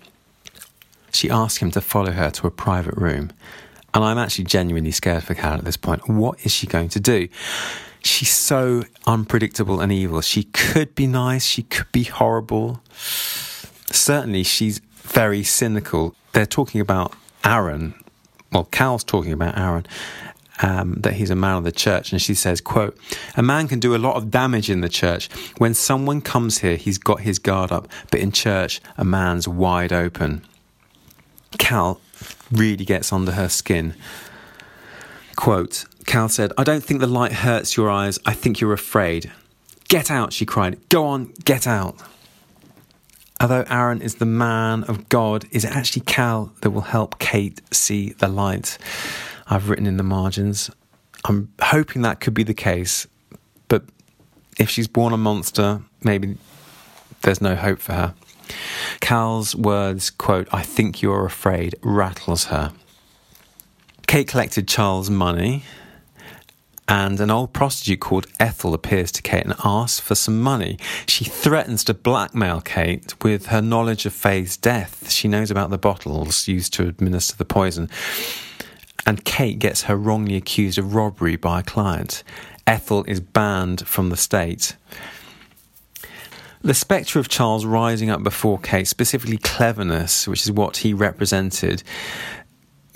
[1.12, 3.32] She asked him to follow her to a private room,
[3.92, 6.08] and I'm actually genuinely scared for Cal at this point.
[6.08, 7.28] What is she going to do?
[8.02, 10.20] She's so unpredictable and evil.
[10.20, 12.82] She could be nice, she could be horrible.
[12.92, 16.14] Certainly, she's very cynical.
[16.32, 17.94] They're talking about Aaron
[18.52, 19.86] well, Cal's talking about Aaron,
[20.62, 22.96] um, that he's a man of the church, and she says, "quote
[23.36, 25.28] A man can do a lot of damage in the church.
[25.58, 29.92] When someone comes here, he's got his guard up, but in church, a man's wide
[29.92, 30.42] open."
[31.58, 32.00] Cal
[32.52, 33.94] really gets under her skin.
[35.36, 38.18] Quote: Cal said, "I don't think the light hurts your eyes.
[38.26, 39.30] I think you're afraid."
[39.88, 40.32] Get out!
[40.32, 40.78] She cried.
[40.88, 41.96] Go on, get out.
[43.40, 47.62] Although Aaron is the man of God, is it actually Cal that will help Kate
[47.72, 48.76] see the light?
[49.46, 50.70] I've written in the margins.
[51.24, 53.06] I'm hoping that could be the case,
[53.68, 53.84] but
[54.58, 56.36] if she's born a monster, maybe
[57.22, 58.14] there's no hope for her.
[59.00, 62.72] Cal's words, quote, I think you're afraid, rattles her.
[64.06, 65.62] Kate collected Charles' money
[66.90, 70.76] and an old prostitute called Ethel appears to Kate and asks for some money.
[71.06, 75.08] She threatens to blackmail Kate with her knowledge of Faye's death.
[75.08, 77.88] She knows about the bottles used to administer the poison.
[79.06, 82.24] And Kate gets her wrongly accused of robbery by a client.
[82.66, 84.74] Ethel is banned from the state.
[86.62, 91.84] The spectre of Charles rising up before Kate, specifically cleverness, which is what he represented,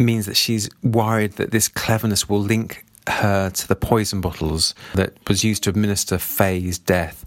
[0.00, 5.12] means that she's worried that this cleverness will link her to the poison bottles that
[5.28, 7.24] was used to administer Faye's death.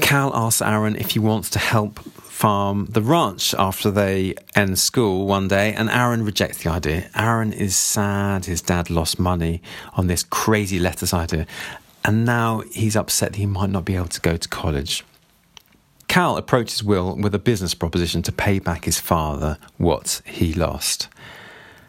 [0.00, 5.26] Cal asks Aaron if he wants to help farm the ranch after they end school
[5.26, 7.08] one day, and Aaron rejects the idea.
[7.14, 9.62] Aaron is sad his dad lost money
[9.94, 11.46] on this crazy lettuce idea,
[12.04, 15.02] and now he's upset that he might not be able to go to college.
[16.08, 21.08] Cal approaches Will with a business proposition to pay back his father what he lost.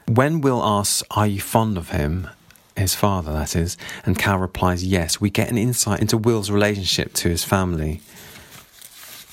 [0.07, 2.29] When Will asks, Are you fond of him?
[2.77, 7.11] his father, that is, and Cal replies yes, we get an insight into Will's relationship
[7.13, 8.01] to his family.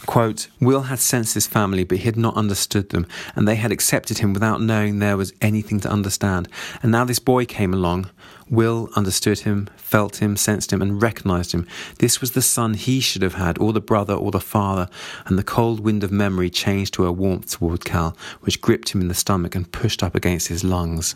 [0.06, 3.72] Quote, Will had sensed his family, but he had not understood them, and they had
[3.72, 6.48] accepted him without knowing there was anything to understand.
[6.82, 8.10] And now this boy came along.
[8.50, 11.66] Will understood him, felt him, sensed him, and recognized him.
[11.98, 14.88] This was the son he should have had, or the brother, or the father.
[15.24, 19.00] And the cold wind of memory changed to a warmth toward Cal, which gripped him
[19.00, 21.14] in the stomach and pushed up against his lungs.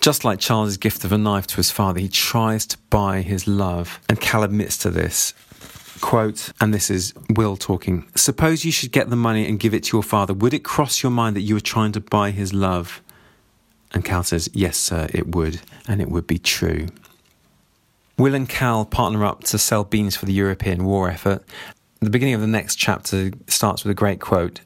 [0.00, 3.46] Just like Charles's gift of a knife to his father, he tries to buy his
[3.46, 5.32] love, and Cal admits to this.
[6.02, 9.84] Quote, and this is Will talking Suppose you should get the money and give it
[9.84, 10.34] to your father.
[10.34, 13.00] Would it cross your mind that you were trying to buy his love?
[13.94, 16.88] And Cal says, Yes, sir, it would, and it would be true.
[18.18, 21.44] Will and Cal partner up to sell beans for the European war effort.
[22.00, 24.60] The beginning of the next chapter starts with a great quote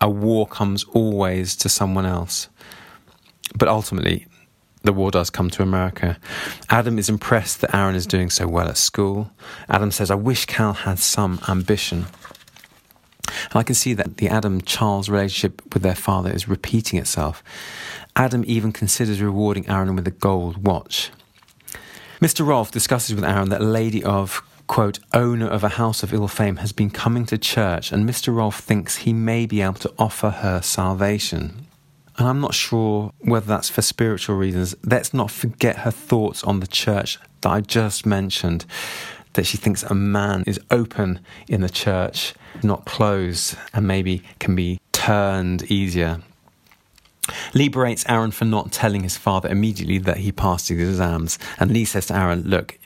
[0.00, 2.48] A war comes always to someone else.
[3.54, 4.26] But ultimately,
[4.82, 6.18] the war does come to America.
[6.68, 9.30] Adam is impressed that Aaron is doing so well at school.
[9.68, 12.06] Adam says, I wish Cal had some ambition.
[13.50, 17.42] And I can see that the Adam Charles relationship with their father is repeating itself.
[18.14, 21.10] Adam even considers rewarding Aaron with a gold watch.
[22.20, 22.46] Mr.
[22.46, 26.28] Rolfe discusses with Aaron that a lady of, quote, owner of a house of ill
[26.28, 28.34] fame has been coming to church, and Mr.
[28.34, 31.66] Rolfe thinks he may be able to offer her salvation.
[32.22, 34.76] And I'm not sure whether that's for spiritual reasons.
[34.84, 38.64] Let's not forget her thoughts on the church that I just mentioned
[39.32, 44.54] that she thinks a man is open in the church, not closed, and maybe can
[44.54, 46.22] be turned easier.
[47.54, 51.72] Lee berates Aaron for not telling his father immediately that he passed his exams, and
[51.72, 52.78] Lee says to Aaron, Look,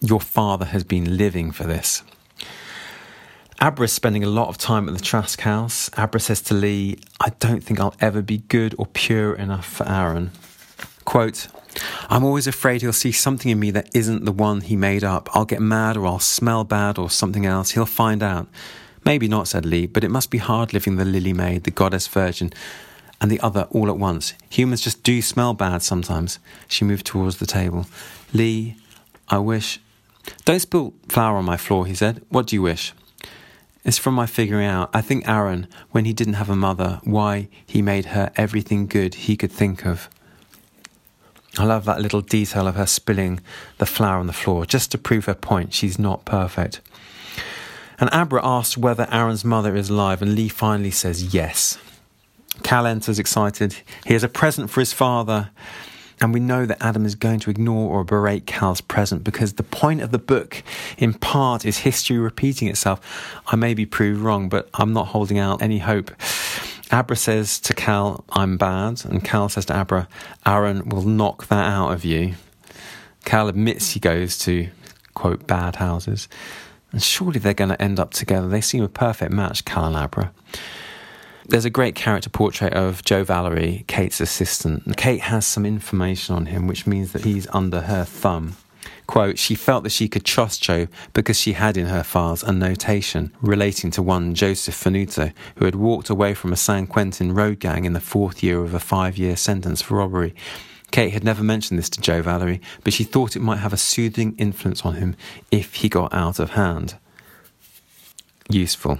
[0.00, 2.02] your father has been living for this.
[3.62, 5.90] Abra is spending a lot of time at the Trask house.
[5.94, 9.86] Abra says to Lee, I don't think I'll ever be good or pure enough for
[9.86, 10.30] Aaron.
[11.04, 11.48] Quote,
[12.08, 15.28] I'm always afraid he'll see something in me that isn't the one he made up.
[15.36, 17.72] I'll get mad or I'll smell bad or something else.
[17.72, 18.48] He'll find out.
[19.04, 22.08] Maybe not, said Lee, but it must be hard living the lily maid, the goddess
[22.08, 22.54] virgin,
[23.20, 24.32] and the other all at once.
[24.48, 26.38] Humans just do smell bad sometimes.
[26.66, 27.84] She moved towards the table.
[28.32, 28.76] Lee,
[29.28, 29.80] I wish.
[30.46, 32.22] Don't spill flour on my floor, he said.
[32.30, 32.94] What do you wish?
[33.84, 34.90] It's from my figuring out.
[34.92, 39.14] I think Aaron, when he didn't have a mother, why he made her everything good
[39.14, 40.08] he could think of.
[41.58, 43.40] I love that little detail of her spilling
[43.78, 45.72] the flour on the floor just to prove her point.
[45.74, 46.80] She's not perfect.
[47.98, 51.76] And Abra asks whether Aaron's mother is alive, and Lee finally says yes.
[52.62, 53.76] Cal enters excited.
[54.06, 55.50] He has a present for his father,
[56.20, 59.62] and we know that Adam is going to ignore or berate Cal's present because the
[59.62, 60.62] point of the book,
[60.98, 63.42] in part, is history repeating itself.
[63.46, 66.10] I may be proved wrong, but I'm not holding out any hope.
[66.92, 69.04] Abra says to Cal, I'm bad.
[69.04, 70.08] And Cal says to Abra,
[70.44, 72.34] Aaron will knock that out of you.
[73.24, 74.68] Cal admits he goes to,
[75.14, 76.28] quote, bad houses.
[76.92, 78.48] And surely they're going to end up together.
[78.48, 80.32] They seem a perfect match, Cal and Abra.
[81.46, 84.96] There's a great character portrait of Joe Valery, Kate's assistant.
[84.96, 88.56] Kate has some information on him, which means that he's under her thumb.
[89.06, 92.52] Quote, she felt that she could trust Joe because she had in her files a
[92.52, 97.58] notation relating to one Joseph Fanuto, who had walked away from a San Quentin road
[97.58, 100.34] gang in the fourth year of a five year sentence for robbery.
[100.92, 103.76] Kate had never mentioned this to Joe Valery, but she thought it might have a
[103.76, 105.16] soothing influence on him
[105.50, 106.94] if he got out of hand.
[108.48, 108.98] Useful.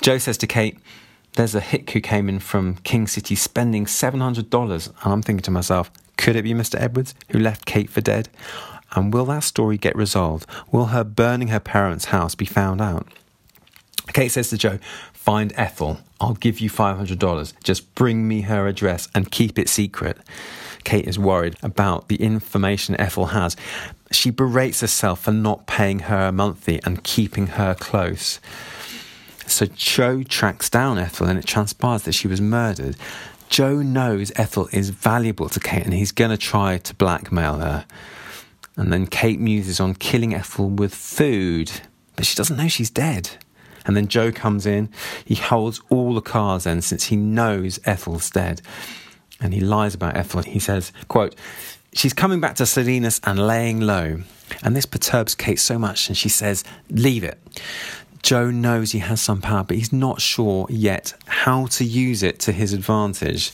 [0.00, 0.78] Joe says to Kate,
[1.34, 4.86] there's a hick who came in from King City spending $700.
[5.04, 6.80] And I'm thinking to myself, could it be Mr.
[6.80, 8.28] Edwards who left Kate for dead?
[8.92, 10.46] And will that story get resolved?
[10.72, 13.06] Will her burning her parents' house be found out?
[14.12, 14.78] Kate says to Joe,
[15.12, 16.00] Find Ethel.
[16.20, 17.52] I'll give you $500.
[17.62, 20.18] Just bring me her address and keep it secret.
[20.84, 23.54] Kate is worried about the information Ethel has.
[24.10, 28.40] She berates herself for not paying her monthly and keeping her close.
[29.48, 32.96] So Joe tracks down Ethel and it transpires that she was murdered.
[33.48, 37.86] Joe knows Ethel is valuable to Kate and he's going to try to blackmail her.
[38.76, 41.70] And then Kate muses on killing Ethel with food,
[42.14, 43.30] but she doesn't know she's dead.
[43.84, 44.90] And then Joe comes in.
[45.24, 48.60] He holds all the cards then since he knows Ethel's dead.
[49.40, 50.42] And he lies about Ethel.
[50.42, 51.34] He says, quote,
[51.94, 54.22] She's coming back to Salinas and laying low.
[54.62, 57.38] And this perturbs Kate so much, and she says, Leave it.
[58.22, 62.38] Joe knows he has some power, but he's not sure yet how to use it
[62.40, 63.52] to his advantage.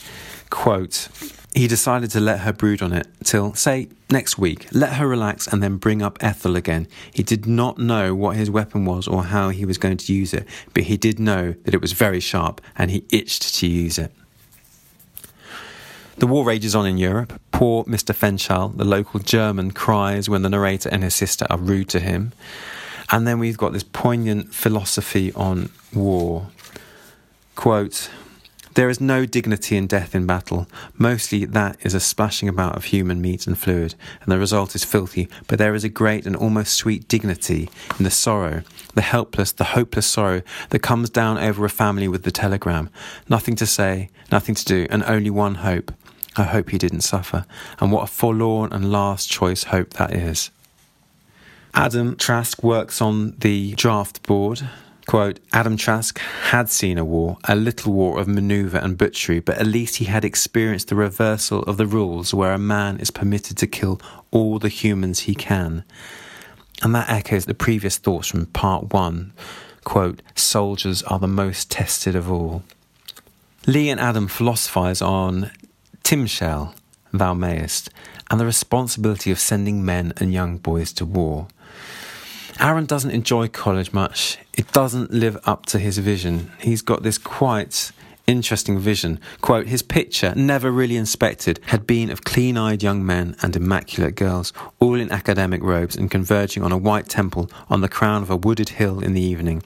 [0.51, 1.09] Quote,
[1.55, 4.67] he decided to let her brood on it till, say, next week.
[4.73, 6.89] Let her relax and then bring up Ethel again.
[7.13, 10.35] He did not know what his weapon was or how he was going to use
[10.35, 13.99] it, but he did know that it was very sharp and he itched to use
[13.99, 14.13] it.
[16.17, 17.41] The war rages on in Europe.
[17.53, 18.15] Poor Mr.
[18.15, 22.33] Fenchel, the local German, cries when the narrator and his sister are rude to him.
[23.15, 26.49] And then we've got this poignant philosophy on war.
[27.55, 28.11] Quote,
[28.75, 30.67] there is no dignity in death in battle.
[30.99, 34.83] Mostly that is a splashing about of human meat and fluid, and the result is
[34.83, 35.29] filthy.
[35.47, 39.63] But there is a great and almost sweet dignity in the sorrow, the helpless, the
[39.63, 42.91] hopeless sorrow that comes down over a family with the telegram.
[43.29, 45.93] Nothing to say, nothing to do, and only one hope
[46.37, 47.47] I hope he didn't suffer.
[47.79, 50.51] And what a forlorn and last choice hope that is.
[51.77, 54.63] Adam Trask works on the draft board.
[55.07, 59.59] Quote, Adam Trask had seen a war, a little war of maneuver and butchery, but
[59.59, 63.57] at least he had experienced the reversal of the rules where a man is permitted
[63.59, 64.01] to kill
[64.31, 65.85] all the humans he can.
[66.81, 69.33] And that echoes the previous thoughts from part one.
[69.83, 72.63] Quote, soldiers are the most tested of all.
[73.67, 75.51] Lee and Adam philosophize on
[76.05, 76.73] Timshel,
[77.13, 77.91] thou mayest,
[78.35, 81.47] and the responsibility of sending men and young boys to war.
[82.59, 84.39] Aaron doesn't enjoy college much.
[84.55, 86.51] It doesn't live up to his vision.
[86.59, 87.93] He's got this quite
[88.27, 89.21] interesting vision.
[89.41, 94.17] Quote, his picture, never really inspected, had been of clean eyed young men and immaculate
[94.17, 98.31] girls, all in academic robes and converging on a white temple on the crown of
[98.31, 99.63] a wooded hill in the evening.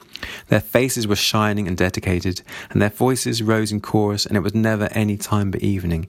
[0.49, 4.53] Their faces were shining and dedicated, and their voices rose in chorus, and it was
[4.53, 6.07] never any time but evening.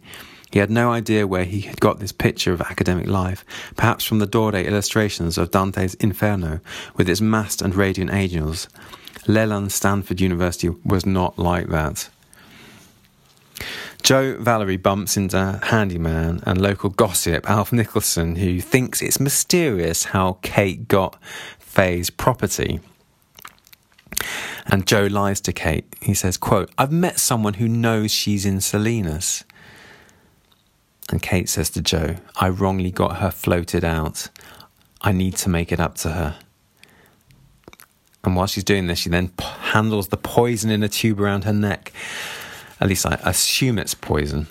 [0.50, 3.44] He had no idea where he had got this picture of academic life,
[3.76, 6.60] perhaps from the Doré illustrations of Dante's Inferno,
[6.96, 8.68] with its massed and radiant angels.
[9.26, 12.08] Leland Stanford University was not like that.
[14.02, 20.38] Joe Valery bumps into handyman and local gossip Alf Nicholson, who thinks it's mysterious how
[20.42, 21.22] Kate got
[21.58, 22.80] Faye's property.
[24.66, 25.94] And Joe lies to Kate.
[26.00, 29.44] He says, quote, I've met someone who knows she's in Salinas.
[31.10, 34.28] And Kate says to Joe, I wrongly got her floated out.
[35.00, 36.36] I need to make it up to her.
[38.22, 41.52] And while she's doing this, she then handles the poison in a tube around her
[41.52, 41.92] neck.
[42.80, 44.46] At least I assume it's poison.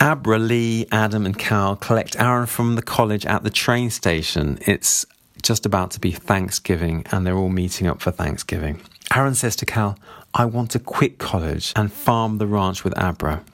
[0.00, 4.58] Abra, Lee, Adam, and Cal collect Aaron from the college at the train station.
[4.66, 5.06] It's
[5.42, 8.80] just about to be Thanksgiving, and they're all meeting up for Thanksgiving.
[9.14, 9.98] Aaron says to Cal,
[10.34, 13.44] I want to quit college and farm the ranch with Abra.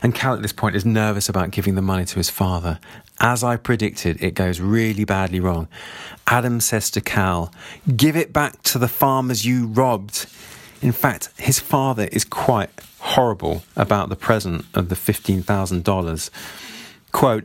[0.00, 2.78] And Cal at this point is nervous about giving the money to his father.
[3.20, 5.66] As I predicted, it goes really badly wrong.
[6.26, 7.52] Adam says to Cal,
[7.96, 10.26] Give it back to the farmers you robbed.
[10.80, 12.70] In fact, his father is quite
[13.00, 16.30] horrible about the present of the $15,000.
[17.10, 17.44] Quote,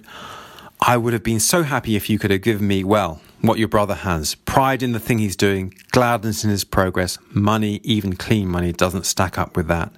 [0.86, 3.68] I would have been so happy if you could have given me, well, what your
[3.68, 8.48] brother has pride in the thing he's doing, gladness in his progress, money, even clean
[8.48, 9.92] money, doesn't stack up with that.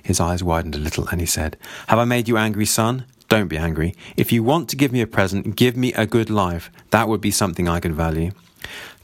[0.00, 1.56] His eyes widened a little and he said,
[1.88, 3.04] Have I made you angry, son?
[3.28, 3.96] Don't be angry.
[4.16, 6.70] If you want to give me a present, give me a good life.
[6.90, 8.30] That would be something I could value.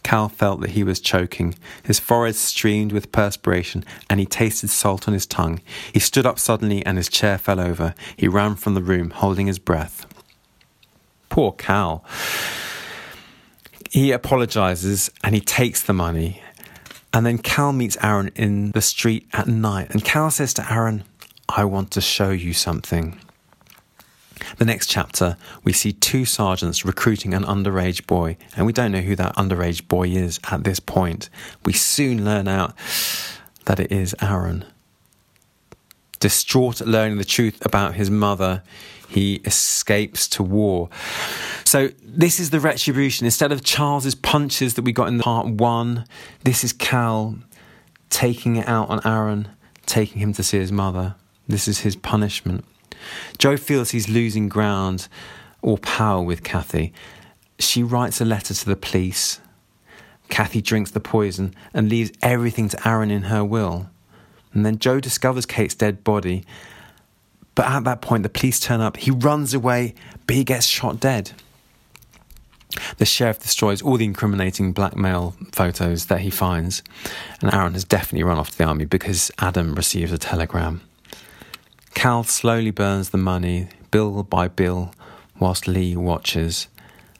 [0.04, 1.56] Cal felt that he was choking.
[1.82, 5.60] His forehead streamed with perspiration, and he tasted salt on his tongue.
[5.92, 7.94] He stood up suddenly, and his chair fell over.
[8.16, 10.06] He ran from the room, holding his breath.
[11.28, 12.04] Poor Cal.
[13.90, 16.40] He apologizes and he takes the money.
[17.12, 19.90] And then Cal meets Aaron in the street at night.
[19.90, 21.02] And Cal says to Aaron,
[21.48, 23.18] I want to show you something.
[24.58, 29.00] The next chapter, we see two sergeants recruiting an underage boy, and we don't know
[29.00, 31.28] who that underage boy is at this point.
[31.64, 32.74] We soon learn out
[33.64, 34.64] that it is Aaron.
[36.20, 38.62] Distraught at learning the truth about his mother,
[39.10, 40.88] he escapes to war.
[41.64, 43.24] So, this is the retribution.
[43.26, 46.04] Instead of Charles's punches that we got in part one,
[46.44, 47.34] this is Cal
[48.08, 49.48] taking it out on Aaron,
[49.84, 51.16] taking him to see his mother.
[51.48, 52.64] This is his punishment.
[53.36, 55.08] Joe feels he's losing ground
[55.60, 56.92] or power with Kathy.
[57.58, 59.40] She writes a letter to the police.
[60.28, 63.90] Kathy drinks the poison and leaves everything to Aaron in her will.
[64.52, 66.44] And then Joe discovers Kate's dead body.
[67.60, 68.96] But at that point, the police turn up.
[68.96, 69.94] He runs away,
[70.26, 71.32] but he gets shot dead.
[72.96, 76.82] The sheriff destroys all the incriminating blackmail photos that he finds,
[77.42, 80.80] and Aaron has definitely run off to the army because Adam receives a telegram.
[81.92, 84.94] Cal slowly burns the money, bill by bill,
[85.38, 86.66] whilst Lee watches.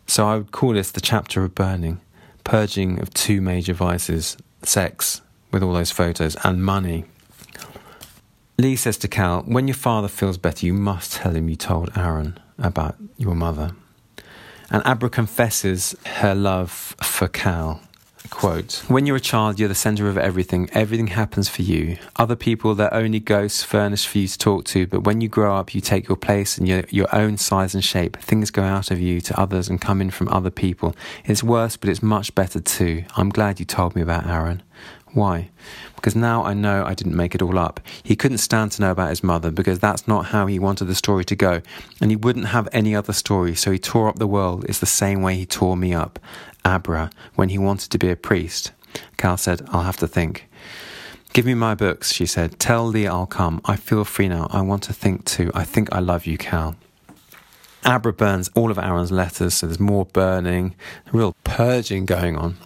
[0.07, 2.01] So I would call this the chapter of burning.
[2.45, 5.21] purging of two major vices sex,
[5.53, 7.05] with all those photos, and money.
[8.61, 11.97] Lee says to Cal, When your father feels better, you must tell him you told
[11.97, 13.71] Aaron about your mother.
[14.71, 17.81] And Abra confesses her love for Cal.
[18.29, 20.69] Quote, when you're a child, you're the center of everything.
[20.73, 21.97] Everything happens for you.
[22.17, 24.87] Other people, they're only ghosts furnished for you to talk to.
[24.87, 27.83] But when you grow up, you take your place in your, your own size and
[27.83, 28.19] shape.
[28.19, 30.95] Things go out of you to others and come in from other people.
[31.25, 33.05] It's worse, but it's much better too.
[33.17, 34.63] I'm glad you told me about Aaron.
[35.13, 35.51] Why?
[35.97, 37.81] Because now I know I didn't make it all up.
[38.03, 40.95] He couldn't stand to know about his mother because that's not how he wanted the
[40.95, 41.63] story to go,
[42.01, 44.65] and he wouldn't have any other story, so he tore up the world.
[44.69, 46.19] It's the same way he tore me up,
[46.65, 48.73] Abra, when he wanted to be a priest.
[49.17, 50.49] Cal said, I'll have to think.
[51.33, 52.59] Give me my books, she said.
[52.59, 53.61] Tell Lee I'll come.
[53.65, 54.49] I feel free now.
[54.51, 55.53] I want to think too.
[55.55, 56.75] I think I love you, Cal.
[57.85, 60.75] Abra burns all of Aaron's letters, so there's more burning,
[61.13, 62.57] real purging going on.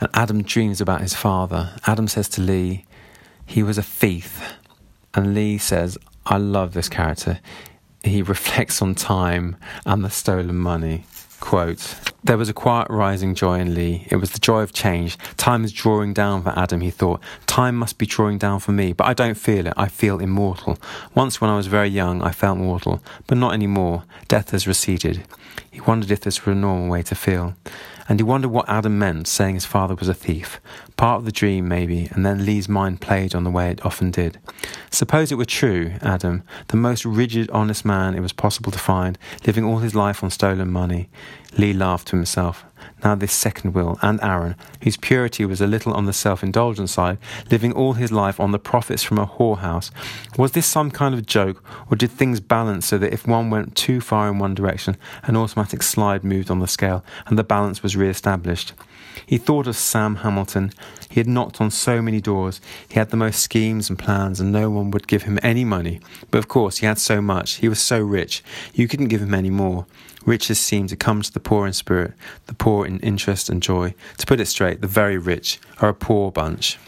[0.00, 1.76] And Adam dreams about his father.
[1.86, 2.84] Adam says to Lee,
[3.44, 4.56] he was a thief.
[5.14, 5.96] And Lee says,
[6.26, 7.40] I love this character.
[8.02, 11.04] He reflects on time and the stolen money.
[11.38, 11.94] Quote,
[12.24, 14.06] there was a quiet rising joy in Lee.
[14.10, 15.18] It was the joy of change.
[15.36, 17.20] Time is drawing down for Adam, he thought.
[17.46, 19.74] Time must be drawing down for me, but I don't feel it.
[19.76, 20.78] I feel immortal.
[21.14, 24.04] Once when I was very young, I felt mortal, but not anymore.
[24.28, 25.24] Death has receded.
[25.70, 27.54] He wondered if this were a normal way to feel.
[28.08, 30.60] And he wondered what Adam meant, saying his father was a thief.
[30.96, 34.10] Part of the dream, maybe, and then Lee's mind played on the way it often
[34.10, 34.38] did.
[34.90, 39.18] Suppose it were true, Adam, the most rigid, honest man it was possible to find,
[39.46, 41.08] living all his life on stolen money.
[41.58, 42.64] Lee laughed to himself.
[43.04, 47.18] Now this second will, and Aaron, whose purity was a little on the self-indulgent side,
[47.50, 49.90] living all his life on the profits from a whorehouse.
[50.38, 53.76] Was this some kind of joke, or did things balance so that if one went
[53.76, 57.82] too far in one direction, an automatic slide moved on the scale, and the balance
[57.82, 58.72] was re-established?
[59.24, 60.72] He thought of Sam Hamilton.
[61.08, 62.60] He had knocked on so many doors.
[62.88, 66.00] He had the most schemes and plans, and no one would give him any money.
[66.30, 67.54] But of course, he had so much.
[67.54, 68.44] He was so rich.
[68.74, 69.86] You couldn't give him any more.
[70.26, 72.12] Riches seem to come to the poor in spirit,
[72.46, 73.94] the poor in interest and joy.
[74.18, 76.78] To put it straight, the very rich are a poor bunch.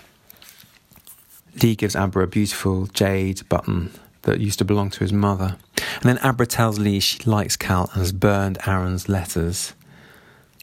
[1.62, 5.56] Lee gives Abra a beautiful jade button that used to belong to his mother.
[5.76, 9.72] And then Abra tells Lee she likes Cal and has burned Aaron's letters.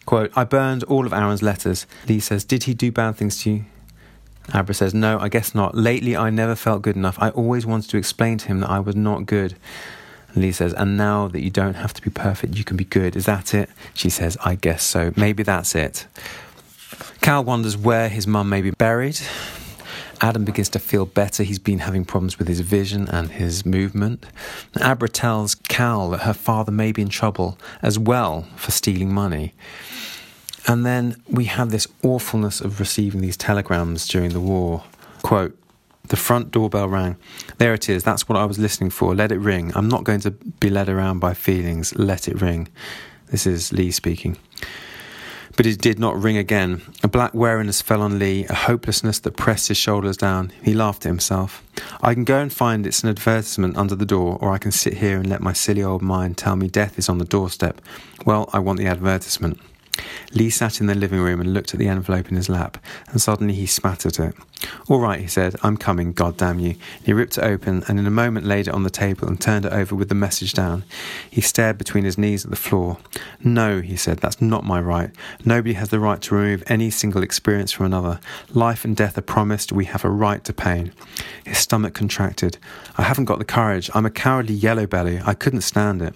[0.05, 1.87] Quote, I burned all of Aaron's letters.
[2.07, 3.65] Lee says, Did he do bad things to you?
[4.53, 5.75] Abra says, No, I guess not.
[5.75, 7.17] Lately, I never felt good enough.
[7.19, 9.55] I always wanted to explain to him that I was not good.
[10.35, 13.15] Lee says, And now that you don't have to be perfect, you can be good.
[13.15, 13.69] Is that it?
[13.93, 15.11] She says, I guess so.
[15.15, 16.07] Maybe that's it.
[17.21, 19.19] Cal wonders where his mum may be buried.
[20.21, 21.43] Adam begins to feel better.
[21.43, 24.25] He's been having problems with his vision and his movement.
[24.81, 29.53] Abra tells Cal that her father may be in trouble as well for stealing money.
[30.67, 34.83] And then we have this awfulness of receiving these telegrams during the war.
[35.21, 35.57] Quote,
[36.09, 37.17] the front doorbell rang.
[37.57, 38.03] There it is.
[38.03, 39.15] That's what I was listening for.
[39.15, 39.71] Let it ring.
[39.75, 41.95] I'm not going to be led around by feelings.
[41.95, 42.67] Let it ring.
[43.31, 44.37] This is Lee speaking.
[45.57, 46.81] But it did not ring again.
[47.01, 50.51] A black weariness fell on Lee, a hopelessness that pressed his shoulders down.
[50.61, 51.63] He laughed at himself.
[52.01, 54.95] I can go and find it's an advertisement under the door, or I can sit
[54.95, 57.79] here and let my silly old mind tell me death is on the doorstep.
[58.25, 59.59] Well, I want the advertisement.
[60.33, 62.77] Lee sat in the living room and looked at the envelope in his lap,
[63.09, 64.35] and suddenly he spat at it.
[64.87, 66.75] All right, he said, I'm coming, God damn you.
[67.03, 69.65] He ripped it open and in a moment laid it on the table and turned
[69.65, 70.83] it over with the message down.
[71.29, 72.97] He stared between his knees at the floor.
[73.43, 75.11] No, he said, that's not my right.
[75.43, 78.19] Nobody has the right to remove any single experience from another.
[78.53, 80.93] Life and death are promised, we have a right to pain.
[81.45, 82.57] His stomach contracted.
[82.97, 83.89] I haven't got the courage.
[83.93, 85.19] I'm a cowardly yellow belly.
[85.25, 86.15] I couldn't stand it.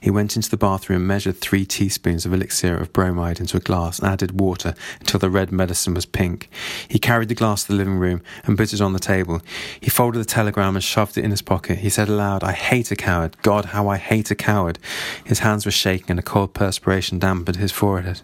[0.00, 3.98] He went into the bathroom, measured three teaspoons of elixir of bromide into a glass,
[3.98, 6.48] and added water until the red medicine was pink.
[6.88, 9.40] He carried the glass to the living room and put it on the table.
[9.80, 11.78] He folded the telegram and shoved it in his pocket.
[11.78, 13.36] He said aloud, I hate a coward.
[13.42, 14.78] God, how I hate a coward.
[15.24, 18.20] His hands were shaking and a cold perspiration dampened his forehead.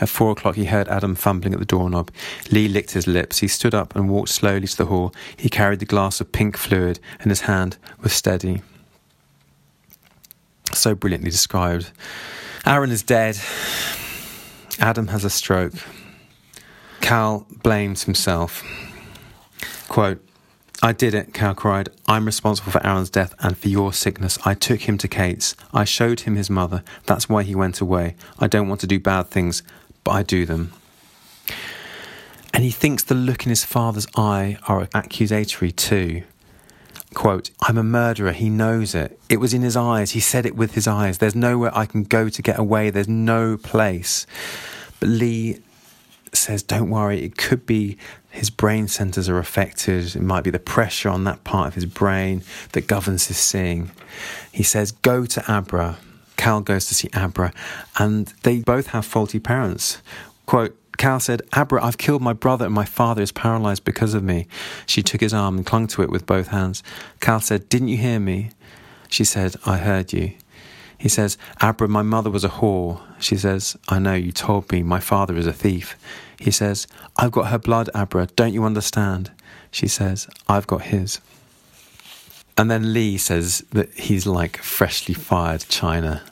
[0.00, 2.10] At four o'clock, he heard Adam fumbling at the doorknob.
[2.50, 3.38] Lee licked his lips.
[3.38, 5.14] He stood up and walked slowly to the hall.
[5.36, 8.62] He carried the glass of pink fluid, and his hand was steady
[10.78, 11.90] so brilliantly described.
[12.66, 13.38] Aaron is dead.
[14.78, 15.74] Adam has a stroke.
[17.00, 18.62] Cal blames himself.
[19.88, 20.22] Quote,
[20.80, 21.88] I did it, Cal cried.
[22.06, 24.38] I'm responsible for Aaron's death and for your sickness.
[24.44, 25.56] I took him to Kate's.
[25.72, 26.84] I showed him his mother.
[27.06, 28.14] That's why he went away.
[28.38, 29.64] I don't want to do bad things,
[30.04, 30.72] but I do them.
[32.54, 36.22] And he thinks the look in his father's eye are accusatory too.
[37.14, 38.32] Quote, I'm a murderer.
[38.32, 39.18] He knows it.
[39.28, 40.10] It was in his eyes.
[40.10, 41.18] He said it with his eyes.
[41.18, 42.90] There's nowhere I can go to get away.
[42.90, 44.26] There's no place.
[45.00, 45.60] But Lee
[46.32, 47.96] says, Don't worry, it could be
[48.30, 50.14] his brain centers are affected.
[50.14, 52.42] It might be the pressure on that part of his brain
[52.72, 53.90] that governs his seeing.
[54.52, 55.98] He says, Go to Abra.
[56.36, 57.52] Cal goes to see Abra,
[57.98, 60.00] and they both have faulty parents.
[60.46, 64.22] Quote, Cal said, Abra, I've killed my brother and my father is paralyzed because of
[64.22, 64.46] me.
[64.84, 66.82] She took his arm and clung to it with both hands.
[67.20, 68.50] Cal said, Didn't you hear me?
[69.08, 70.34] She said, I heard you.
[70.98, 73.00] He says, Abra, my mother was a whore.
[73.20, 74.82] She says, I know, you told me.
[74.82, 75.96] My father is a thief.
[76.40, 78.26] He says, I've got her blood, Abra.
[78.34, 79.30] Don't you understand?
[79.70, 81.20] She says, I've got his.
[82.56, 86.22] And then Lee says that he's like freshly fired china.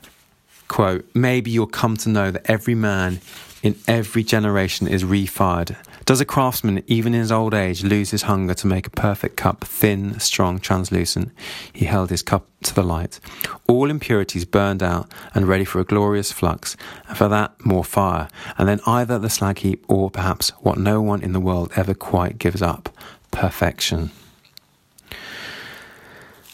[0.67, 3.21] Quote, maybe you'll come to know that every man
[3.67, 5.77] in every generation is refired.
[6.05, 9.37] Does a craftsman, even in his old age, lose his hunger to make a perfect
[9.37, 11.33] cup, thin, strong, translucent?
[11.73, 13.19] He held his cup to the light.
[13.67, 16.77] All impurities burned out and ready for a glorious flux,
[17.09, 21.03] and for that more fire, and then either the slag heap or perhaps what no
[21.03, 22.89] one in the world ever quite gives up
[23.33, 24.13] perfection.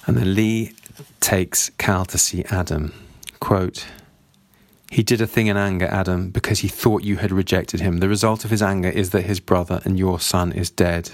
[0.06, 0.72] And then Lee
[1.20, 2.94] takes Cal to see Adam.
[3.38, 3.86] Quote,
[4.92, 7.96] he did a thing in anger, Adam, because he thought you had rejected him.
[7.96, 11.12] The result of his anger is that his brother and your son is dead.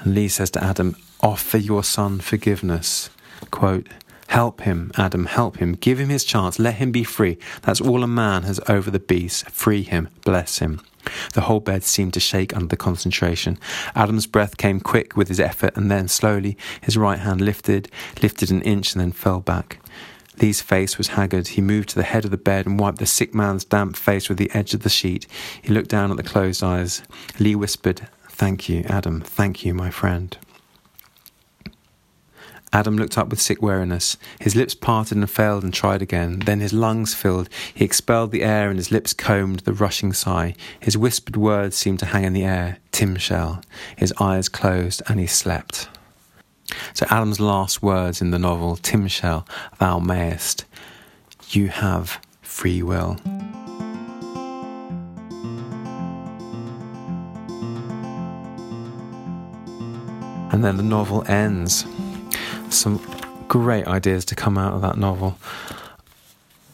[0.00, 3.08] And Lee says to Adam, Offer your son forgiveness.
[3.52, 3.86] Quote,
[4.26, 5.74] Help him, Adam, help him.
[5.74, 6.58] Give him his chance.
[6.58, 7.38] Let him be free.
[7.62, 9.48] That's all a man has over the beast.
[9.50, 10.08] Free him.
[10.24, 10.80] Bless him.
[11.34, 13.56] The whole bed seemed to shake under the concentration.
[13.94, 17.88] Adam's breath came quick with his effort, and then slowly his right hand lifted,
[18.20, 19.78] lifted an inch, and then fell back.
[20.40, 21.48] Lee's face was haggard.
[21.48, 24.28] He moved to the head of the bed and wiped the sick man's damp face
[24.28, 25.26] with the edge of the sheet.
[25.62, 27.02] He looked down at the closed eyes.
[27.38, 29.20] Lee whispered, Thank you, Adam.
[29.20, 30.36] Thank you, my friend.
[32.72, 34.16] Adam looked up with sick weariness.
[34.38, 36.38] His lips parted and failed and tried again.
[36.38, 37.48] Then his lungs filled.
[37.74, 40.54] He expelled the air and his lips combed the rushing sigh.
[40.78, 42.78] His whispered words seemed to hang in the air.
[42.92, 43.64] Timshel.
[43.96, 45.88] His eyes closed and he slept.
[46.94, 49.46] So Adam's last words in the novel, Timshel,
[49.78, 50.64] thou mayest,
[51.50, 53.16] you have free will.
[60.52, 61.86] And then the novel ends.
[62.70, 63.00] Some
[63.48, 65.38] great ideas to come out of that novel.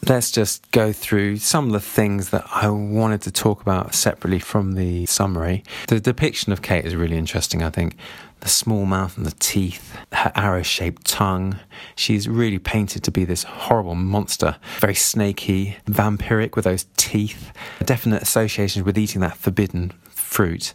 [0.07, 4.39] Let's just go through some of the things that I wanted to talk about separately
[4.39, 5.63] from the summary.
[5.87, 7.97] The depiction of Kate is really interesting, I think
[8.41, 11.59] the small mouth and the teeth, her arrow shaped tongue.
[11.95, 17.51] She's really painted to be this horrible monster, very snaky, vampiric with those teeth,
[17.83, 20.73] definite associations with eating that forbidden fruit.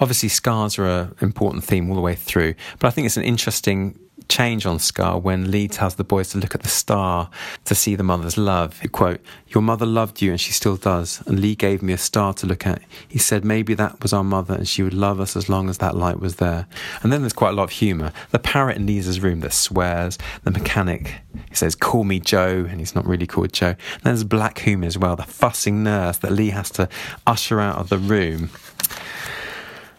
[0.00, 3.24] Obviously, scars are an important theme all the way through, but I think it's an
[3.24, 3.98] interesting
[4.28, 7.30] change on Scar when Lee tells the boys to look at the star
[7.64, 8.80] to see the mother's love.
[8.80, 11.98] He Quote, Your mother loved you and she still does, and Lee gave me a
[11.98, 12.82] star to look at.
[13.08, 15.78] He said maybe that was our mother and she would love us as long as
[15.78, 16.66] that light was there.
[17.02, 18.12] And then there's quite a lot of humour.
[18.30, 21.14] The parrot in Lee's room that swears, the mechanic,
[21.48, 23.74] he says, Call me Joe, and he's not really called Joe.
[23.94, 26.88] And there's black humour as well, the fussing nurse that Lee has to
[27.26, 28.50] usher out of the room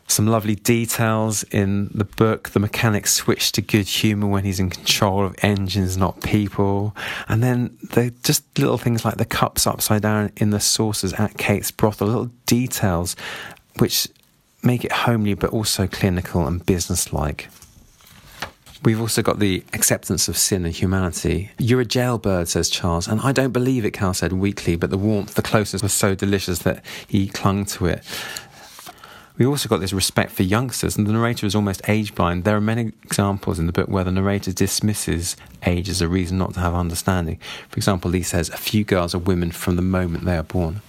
[0.08, 2.50] some lovely details in the book.
[2.50, 6.96] The mechanic switch to good humour when he's in control of engines, not people.
[7.28, 11.38] And then the just little things like the cups upside down in the saucers at
[11.38, 13.16] Kate's brothel, little details
[13.80, 14.08] which
[14.62, 17.50] make it homely but also clinical and businesslike.
[18.84, 21.52] We've also got the acceptance of sin and humanity.
[21.58, 24.98] You're a jailbird, says Charles, and I don't believe it, Cal said weakly, but the
[24.98, 28.04] warmth, the closeness was so delicious that he clung to it
[29.38, 32.44] we also got this respect for youngsters, and the narrator is almost age blind.
[32.44, 36.38] There are many examples in the book where the narrator dismisses age as a reason
[36.38, 37.40] not to have understanding.
[37.70, 40.82] For example, Lee says, A few girls are women from the moment they are born.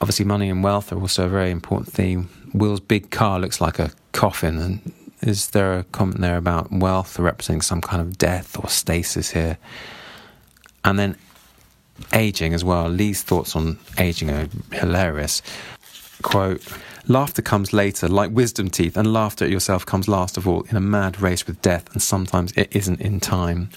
[0.00, 2.30] Obviously, money and wealth are also a very important theme.
[2.54, 7.18] Will's big car looks like a coffin, and is there a comment there about wealth
[7.18, 9.58] representing some kind of death or stasis here?
[10.84, 11.16] And then
[12.14, 12.88] aging as well.
[12.88, 15.42] Lee's thoughts on aging are hilarious.
[16.22, 16.62] Quote,
[17.08, 20.76] Laughter comes later, like wisdom teeth, and laughter at yourself comes last of all in
[20.76, 23.70] a mad race with death, and sometimes it isn't in time.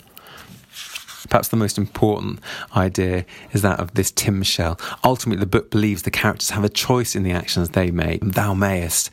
[1.29, 2.39] Perhaps the most important
[2.75, 4.79] idea is that of this Timshel.
[5.03, 8.21] Ultimately, the book believes the characters have a choice in the actions they make.
[8.23, 9.11] Thou mayest.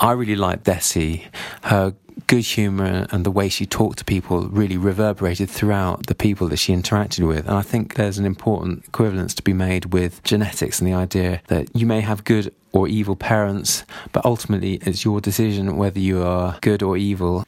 [0.00, 1.26] I really like Bessie.
[1.64, 1.94] Her
[2.26, 6.56] good humour and the way she talked to people really reverberated throughout the people that
[6.56, 7.46] she interacted with.
[7.46, 11.40] And I think there's an important equivalence to be made with genetics and the idea
[11.46, 16.22] that you may have good or evil parents, but ultimately it's your decision whether you
[16.22, 17.44] are good or evil.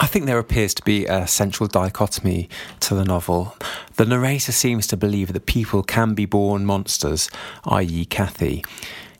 [0.00, 2.48] I think there appears to be a central dichotomy
[2.80, 3.56] to the novel.
[3.94, 7.30] The narrator seems to believe that people can be born monsters,
[7.64, 8.64] i.e., Kathy.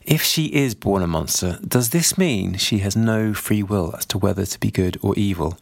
[0.05, 4.05] If she is born a monster, does this mean she has no free will as
[4.07, 5.57] to whether to be good or evil?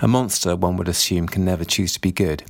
[0.00, 2.42] A monster, one would assume, can never choose to be good.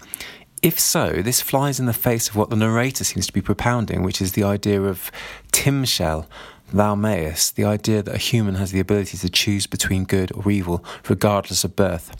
[0.62, 4.04] If so, this flies in the face of what the narrator seems to be propounding,
[4.04, 5.10] which is the idea of
[5.50, 6.28] Timshel,
[6.72, 10.48] thou mayest, the idea that a human has the ability to choose between good or
[10.48, 12.14] evil, regardless of birth.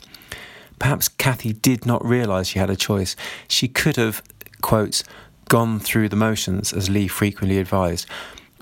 [0.79, 3.15] Perhaps Kathy did not realise she had a choice.
[3.47, 4.21] She could have,
[4.61, 5.05] quotes,
[5.47, 8.05] gone through the motions, as Lee frequently advised.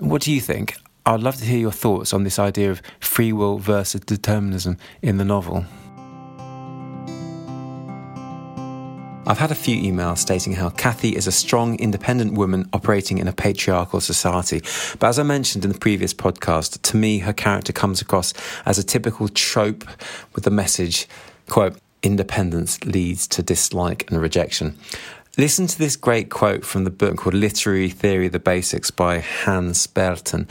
[0.02, 0.74] What do you think?
[1.06, 5.18] I'd love to hear your thoughts on this idea of free will versus determinism in
[5.18, 5.64] the novel.
[9.24, 13.28] I've had a few emails stating how Kathy is a strong, independent woman operating in
[13.28, 14.60] a patriarchal society.
[14.98, 18.34] But as I mentioned in the previous podcast, to me, her character comes across
[18.66, 19.84] as a typical trope
[20.34, 21.06] with the message,
[21.48, 24.76] quote, independence leads to dislike and rejection.
[25.38, 29.86] Listen to this great quote from the book called Literary Theory the Basics by Hans
[29.86, 30.46] Bertens.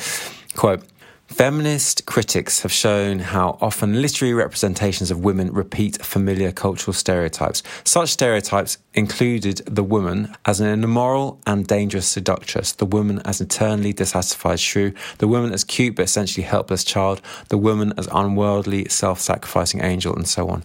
[0.55, 0.83] Quote,
[1.27, 7.61] Feminist critics have shown how often literary representations of women repeat familiar cultural stereotypes.
[7.83, 13.93] Such stereotypes included the woman as an immoral and dangerous seductress, the woman as eternally
[13.93, 19.21] dissatisfied shrew, the woman as cute but essentially helpless child, the woman as unworldly, self
[19.21, 20.63] sacrificing angel, and so on.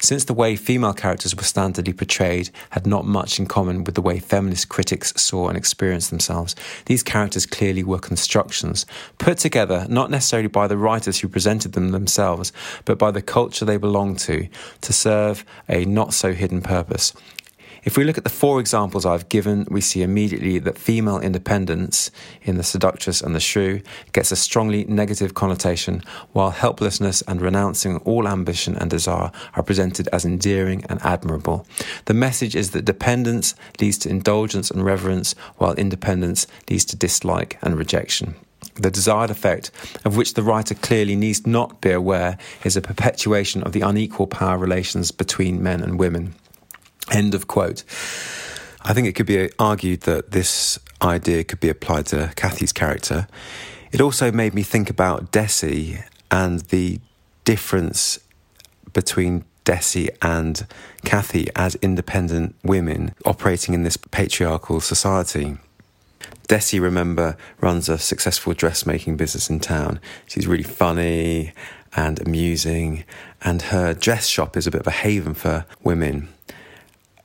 [0.00, 4.02] Since the way female characters were standardly portrayed had not much in common with the
[4.02, 6.54] way feminist critics saw and experienced themselves,
[6.86, 8.86] these characters clearly were constructions,
[9.18, 12.52] put together not necessarily by the writers who presented them themselves,
[12.84, 14.48] but by the culture they belonged to,
[14.82, 17.12] to serve a not so hidden purpose.
[17.86, 22.10] If we look at the four examples I've given, we see immediately that female independence
[22.42, 23.80] in the seductress and the shrew
[24.10, 30.08] gets a strongly negative connotation, while helplessness and renouncing all ambition and desire are presented
[30.08, 31.64] as endearing and admirable.
[32.06, 37.56] The message is that dependence leads to indulgence and reverence, while independence leads to dislike
[37.62, 38.34] and rejection.
[38.74, 39.70] The desired effect,
[40.04, 44.26] of which the writer clearly needs not be aware, is a perpetuation of the unequal
[44.26, 46.34] power relations between men and women.
[47.12, 47.84] End of quote.
[48.82, 53.26] I think it could be argued that this idea could be applied to Kathy's character.
[53.92, 57.00] It also made me think about Dessie and the
[57.44, 58.18] difference
[58.92, 60.66] between Dessie and
[61.04, 65.58] Kathy as independent women operating in this patriarchal society.
[66.48, 70.00] Dessie, remember, runs a successful dressmaking business in town.
[70.26, 71.52] She's really funny
[71.96, 73.04] and amusing,
[73.42, 76.28] and her dress shop is a bit of a haven for women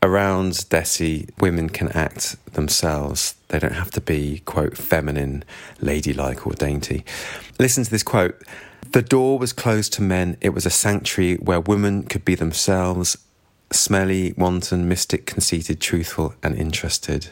[0.04, 3.36] around Dessie, women can act themselves.
[3.49, 5.43] They don't have to be, quote, feminine,
[5.80, 7.06] ladylike, or dainty.
[7.60, 8.41] Listen to this quote
[8.91, 10.38] The door was closed to men.
[10.41, 13.18] It was a sanctuary where women could be themselves
[13.72, 17.28] smelly, wanton, mystic, conceited, truthful, and interested.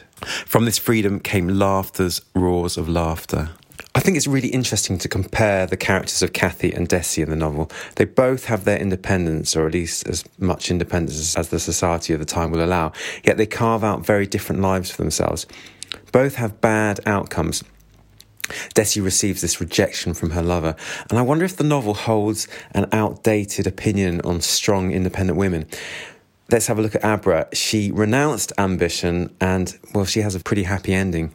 [0.46, 3.50] From this freedom came laughter's roars of laughter.
[3.92, 7.36] I think it's really interesting to compare the characters of Kathy and Dessie in the
[7.36, 7.70] novel.
[7.96, 12.20] They both have their independence, or at least as much independence as the society of
[12.20, 12.92] the time will allow,
[13.24, 15.44] yet they carve out very different lives for themselves.
[16.12, 17.64] Both have bad outcomes.
[18.74, 20.76] Dessie receives this rejection from her lover,
[21.08, 25.66] and I wonder if the novel holds an outdated opinion on strong, independent women.
[26.50, 27.48] Let's have a look at Abra.
[27.52, 31.32] She renounced ambition, and well, she has a pretty happy ending.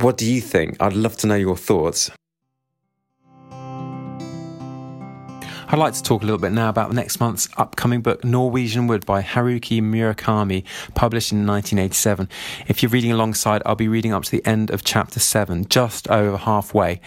[0.00, 0.76] What do you think?
[0.78, 2.10] I'd love to know your thoughts.
[5.68, 9.04] I'd like to talk a little bit now about next month's upcoming book, Norwegian Wood
[9.06, 12.28] by Haruki Murakami, published in 1987.
[12.68, 16.08] If you're reading alongside, I'll be reading up to the end of chapter 7, just
[16.08, 17.00] over halfway.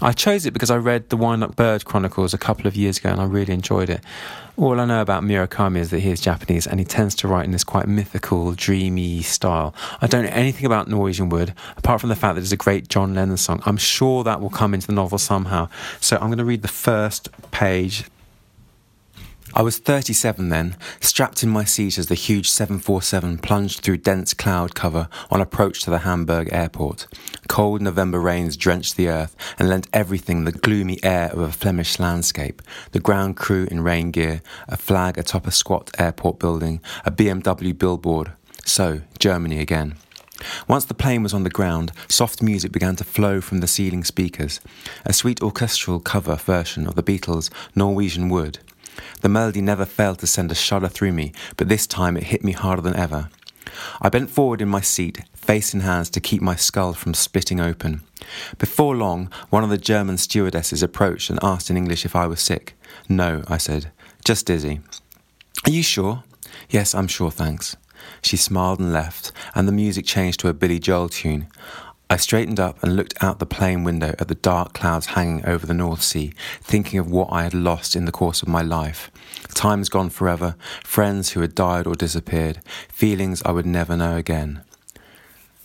[0.00, 2.98] I chose it because I read the Wind Up Bird Chronicles a couple of years
[2.98, 4.04] ago and I really enjoyed it.
[4.56, 7.44] All I know about Murakami is that he is Japanese and he tends to write
[7.44, 9.74] in this quite mythical, dreamy style.
[10.00, 12.88] I don't know anything about Norwegian Wood, apart from the fact that there's a great
[12.88, 13.60] John Lennon song.
[13.66, 15.68] I'm sure that will come into the novel somehow.
[15.98, 18.04] So I'm going to read the first page
[19.56, 24.34] I was 37 then, strapped in my seat as the huge 747 plunged through dense
[24.34, 27.06] cloud cover on approach to the Hamburg airport.
[27.46, 32.00] Cold November rains drenched the earth and lent everything the gloomy air of a Flemish
[32.00, 32.62] landscape.
[32.90, 37.78] The ground crew in rain gear, a flag atop a squat airport building, a BMW
[37.78, 38.32] billboard.
[38.64, 39.94] So, Germany again.
[40.66, 44.02] Once the plane was on the ground, soft music began to flow from the ceiling
[44.02, 44.60] speakers,
[45.04, 48.58] a sweet orchestral cover version of the Beatles' Norwegian Wood.
[49.20, 52.44] The melody never failed to send a shudder through me, but this time it hit
[52.44, 53.28] me harder than ever.
[54.00, 57.60] I bent forward in my seat, face in hands to keep my skull from splitting
[57.60, 58.02] open.
[58.58, 62.40] Before long, one of the German stewardesses approached and asked in English if I was
[62.40, 62.76] sick.
[63.08, 63.90] No, I said,
[64.24, 64.80] just dizzy.
[65.66, 66.24] Are you sure?
[66.68, 67.76] Yes, I'm sure, thanks.
[68.22, 71.46] She smiled and left, and the music changed to a Billy Joel tune.
[72.10, 75.66] I straightened up and looked out the plane window at the dark clouds hanging over
[75.66, 79.10] the North Sea, thinking of what I had lost in the course of my life.
[79.54, 84.62] Times gone forever, friends who had died or disappeared, feelings I would never know again.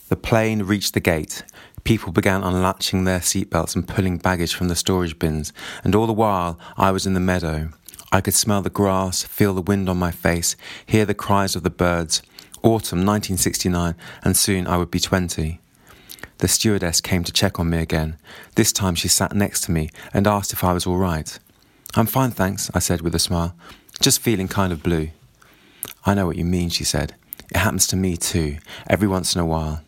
[0.08, 1.44] The plane reached the gate.
[1.84, 5.52] People began unlatching their seatbelts and pulling baggage from the storage bins,
[5.84, 7.68] and all the while I was in the meadow.
[8.10, 11.64] I could smell the grass, feel the wind on my face, hear the cries of
[11.64, 12.22] the birds.
[12.62, 15.60] Autumn 1969, and soon I would be 20.
[16.40, 18.16] The stewardess came to check on me again.
[18.54, 21.38] This time she sat next to me and asked if I was all right.
[21.94, 23.54] I'm fine, thanks, I said with a smile.
[24.00, 25.10] Just feeling kind of blue.
[26.06, 27.14] I know what you mean, she said.
[27.50, 28.56] It happens to me too,
[28.88, 29.82] every once in a while.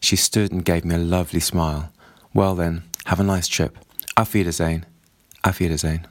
[0.00, 1.92] She stood and gave me a lovely smile.
[2.32, 3.76] Well then, have a nice trip.
[4.16, 4.86] Auf Wiedersehen.
[5.44, 6.06] Auf Wiedersehen.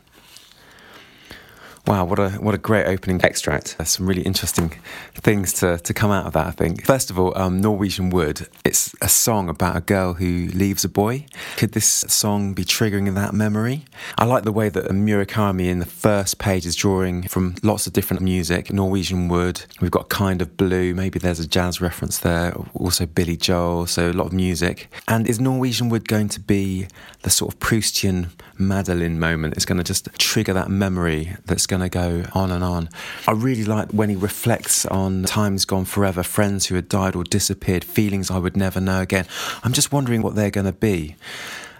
[1.85, 3.77] Wow, what a what a great opening extract.
[3.77, 4.71] There's some really interesting
[5.15, 6.85] things to, to come out of that, I think.
[6.85, 8.47] First of all, um, Norwegian Wood.
[8.63, 11.25] It's a song about a girl who leaves a boy.
[11.57, 13.83] Could this song be triggering that memory?
[14.17, 17.91] I like the way that Murakami in the first page is drawing from lots of
[17.91, 18.71] different music.
[18.71, 19.63] Norwegian Wood.
[19.81, 20.93] We've got Kind of Blue.
[20.93, 22.55] Maybe there's a jazz reference there.
[22.75, 23.87] Also Billy Joel.
[23.87, 24.89] So a lot of music.
[25.09, 26.87] And is Norwegian Wood going to be
[27.23, 29.55] the sort of Proustian Madeleine moment?
[29.55, 32.87] It's going to just trigger that memory that's going to go on and on.
[33.27, 37.23] I really like when he reflects on times gone forever, friends who had died or
[37.23, 39.25] disappeared, feelings I would never know again.
[39.63, 41.15] I'm just wondering what they're going to be.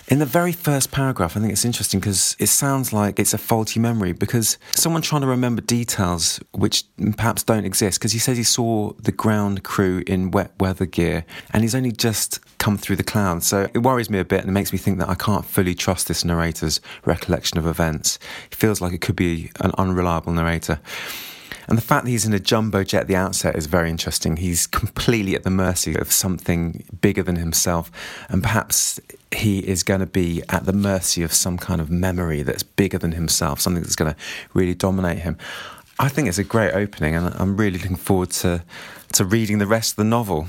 [0.10, 3.38] In the very first paragraph, I think it's interesting because it sounds like it's a
[3.38, 6.84] faulty memory because someone trying to remember details which
[7.16, 8.00] perhaps don't exist.
[8.00, 11.94] Because he says he saw the ground crew in wet weather gear and he's only
[11.94, 13.48] just come through the clouds.
[13.48, 15.74] So it worries me a bit and it makes me think that I can't fully
[15.74, 18.20] trust this narrator's recollection of events.
[18.52, 20.82] It feels like it could be an unreliable narrator.
[21.68, 24.38] And the fact that he's in a jumbo jet at the outset is very interesting.
[24.38, 27.92] He's completely at the mercy of something bigger than himself.
[28.30, 29.00] And perhaps
[29.32, 32.98] he is going to be at the mercy of some kind of memory that's bigger
[32.98, 34.20] than himself, something that's going to
[34.54, 35.38] really dominate him.
[36.00, 38.64] I think it's a great opening, and I'm really looking forward to,
[39.14, 40.48] to reading the rest of the novel.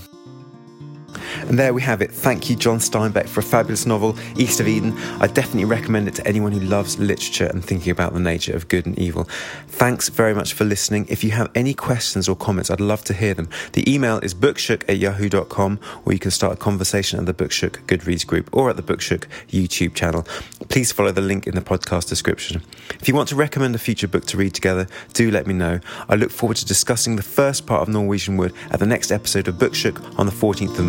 [1.40, 2.10] And there we have it.
[2.10, 4.96] Thank you, John Steinbeck, for a fabulous novel, East of Eden.
[5.20, 8.68] I definitely recommend it to anyone who loves literature and thinking about the nature of
[8.68, 9.24] good and evil.
[9.68, 11.06] Thanks very much for listening.
[11.08, 13.48] If you have any questions or comments, I'd love to hear them.
[13.72, 17.84] The email is bookshook at yahoo.com, or you can start a conversation at the Bookshook
[17.86, 20.22] Goodreads group or at the Bookshook YouTube channel.
[20.68, 22.62] Please follow the link in the podcast description.
[23.00, 25.80] If you want to recommend a future book to read together, do let me know.
[26.08, 29.48] I look forward to discussing the first part of Norwegian Wood at the next episode
[29.48, 30.86] of Bookshook on the 14th of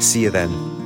[0.00, 0.85] See you then.